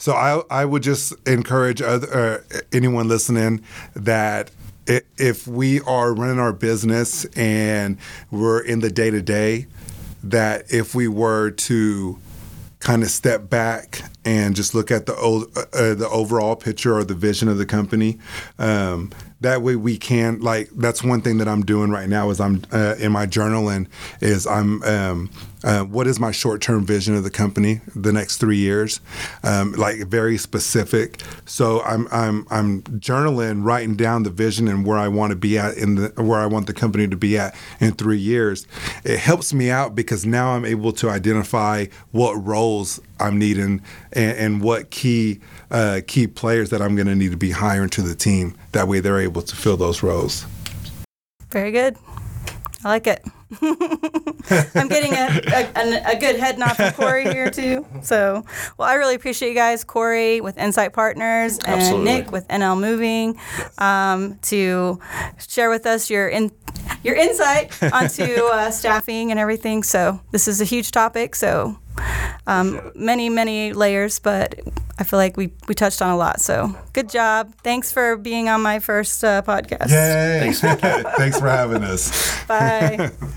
so 0.00 0.14
I 0.14 0.42
I 0.50 0.64
would 0.64 0.82
just 0.82 1.12
encourage 1.28 1.80
other 1.82 2.42
uh, 2.52 2.60
anyone 2.72 3.06
listening 3.06 3.62
that 3.94 4.50
if 5.18 5.46
we 5.46 5.80
are 5.82 6.12
running 6.14 6.38
our 6.40 6.54
business 6.54 7.26
and 7.36 7.98
we're 8.30 8.60
in 8.60 8.80
the 8.80 8.90
day 8.90 9.10
to 9.10 9.22
day, 9.22 9.66
that 10.24 10.72
if 10.72 10.94
we 10.94 11.06
were 11.06 11.50
to 11.50 12.18
kind 12.80 13.02
of 13.02 13.10
step 13.10 13.50
back 13.50 14.02
and 14.24 14.56
just 14.56 14.74
look 14.74 14.90
at 14.90 15.04
the 15.04 15.14
old, 15.16 15.44
uh, 15.54 15.64
uh, 15.74 15.94
the 15.94 16.08
overall 16.10 16.56
picture 16.56 16.96
or 16.96 17.04
the 17.04 17.14
vision 17.14 17.46
of 17.46 17.58
the 17.58 17.66
company, 17.66 18.18
um, 18.58 19.10
that 19.42 19.60
way 19.60 19.76
we 19.76 19.98
can 19.98 20.40
like 20.40 20.70
that's 20.76 21.04
one 21.04 21.20
thing 21.20 21.38
that 21.38 21.48
I'm 21.48 21.62
doing 21.62 21.90
right 21.90 22.08
now 22.08 22.30
is 22.30 22.40
I'm 22.40 22.62
uh, 22.72 22.94
in 22.98 23.12
my 23.12 23.26
journaling 23.26 23.86
is 24.20 24.46
I'm 24.46 24.82
um, 24.82 25.30
uh, 25.64 25.84
what 25.84 26.06
is 26.06 26.18
my 26.18 26.30
short 26.30 26.60
term 26.60 26.84
vision 26.84 27.14
of 27.14 27.24
the 27.24 27.30
company 27.30 27.80
the 27.94 28.12
next 28.12 28.38
three 28.38 28.56
years, 28.56 29.00
um, 29.42 29.72
like 29.72 29.98
very 30.06 30.38
specific. 30.38 31.22
So 31.46 31.82
I'm 31.82 32.08
I'm 32.10 32.46
I'm 32.50 32.82
journaling, 32.82 33.64
writing 33.64 33.96
down 33.96 34.22
the 34.22 34.30
vision 34.30 34.68
and 34.68 34.86
where 34.86 34.98
I 34.98 35.08
want 35.08 35.30
to 35.30 35.36
be 35.36 35.58
at 35.58 35.76
in 35.76 35.96
the 35.96 36.08
where 36.16 36.40
I 36.40 36.46
want 36.46 36.66
the 36.66 36.72
company 36.72 37.08
to 37.08 37.16
be 37.16 37.38
at 37.38 37.54
in 37.80 37.92
three 37.92 38.18
years. 38.18 38.66
It 39.04 39.18
helps 39.18 39.52
me 39.52 39.70
out 39.70 39.94
because 39.94 40.24
now 40.24 40.52
I'm 40.52 40.64
able 40.64 40.92
to 40.92 41.10
identify 41.10 41.86
what 42.12 42.34
roles 42.34 43.00
I'm 43.18 43.38
needing 43.38 43.82
and, 44.12 44.38
and 44.38 44.62
what 44.62 44.90
key 44.90 45.40
uh, 45.70 46.00
key 46.06 46.26
players 46.26 46.70
that 46.70 46.80
I'm 46.80 46.96
going 46.96 47.08
to 47.08 47.14
need 47.14 47.30
to 47.30 47.36
be 47.36 47.50
hiring 47.50 47.90
to 47.90 48.02
the 48.02 48.14
team. 48.14 48.56
That 48.72 48.88
way, 48.88 49.00
they're 49.00 49.20
able 49.20 49.42
to 49.42 49.56
fill 49.56 49.76
those 49.76 50.02
roles. 50.02 50.46
Very 51.50 51.72
good. 51.72 51.96
I 52.84 52.88
like 52.88 53.06
it. 53.06 53.24
I'm 53.60 54.88
getting 54.88 55.12
a, 55.12 55.72
a, 55.76 56.12
a, 56.12 56.18
good 56.18 56.38
head 56.38 56.58
nod 56.58 56.76
from 56.76 56.92
Corey 56.92 57.24
here 57.24 57.50
too. 57.50 57.84
So, 58.02 58.44
well, 58.78 58.88
I 58.88 58.94
really 58.94 59.16
appreciate 59.16 59.50
you 59.50 59.54
guys, 59.54 59.82
Corey 59.84 60.40
with 60.40 60.56
Ncite 60.56 60.92
Partners 60.92 61.58
and 61.58 61.80
Absolutely. 61.80 62.04
Nick 62.04 62.30
with 62.30 62.46
NL 62.48 62.80
Moving, 62.80 63.38
um, 63.78 64.38
to 64.42 65.00
share 65.48 65.68
with 65.68 65.84
us 65.84 66.08
your 66.08 66.28
in, 66.28 66.52
your 67.02 67.16
insight 67.16 67.82
onto 67.92 68.22
uh, 68.24 68.70
staffing 68.70 69.30
and 69.30 69.40
everything. 69.40 69.82
So, 69.82 70.20
this 70.30 70.48
is 70.48 70.60
a 70.60 70.64
huge 70.64 70.90
topic. 70.92 71.34
So, 71.34 71.76
um, 72.46 72.92
many 72.94 73.28
many 73.28 73.72
layers, 73.72 74.18
but 74.18 74.60
I 74.98 75.04
feel 75.04 75.18
like 75.18 75.36
we, 75.38 75.50
we 75.66 75.74
touched 75.74 76.02
on 76.02 76.10
a 76.10 76.16
lot. 76.16 76.40
So 76.40 76.76
good 76.92 77.08
job. 77.08 77.54
Thanks 77.64 77.90
for 77.90 78.16
being 78.16 78.48
on 78.50 78.60
my 78.60 78.80
first 78.80 79.24
uh, 79.24 79.40
podcast. 79.42 79.90
Yay. 79.90 80.52
Thanks. 80.52 80.60
Thanks 81.16 81.38
for 81.38 81.48
having 81.48 81.82
us. 81.82 82.44
Bye. 82.44 83.10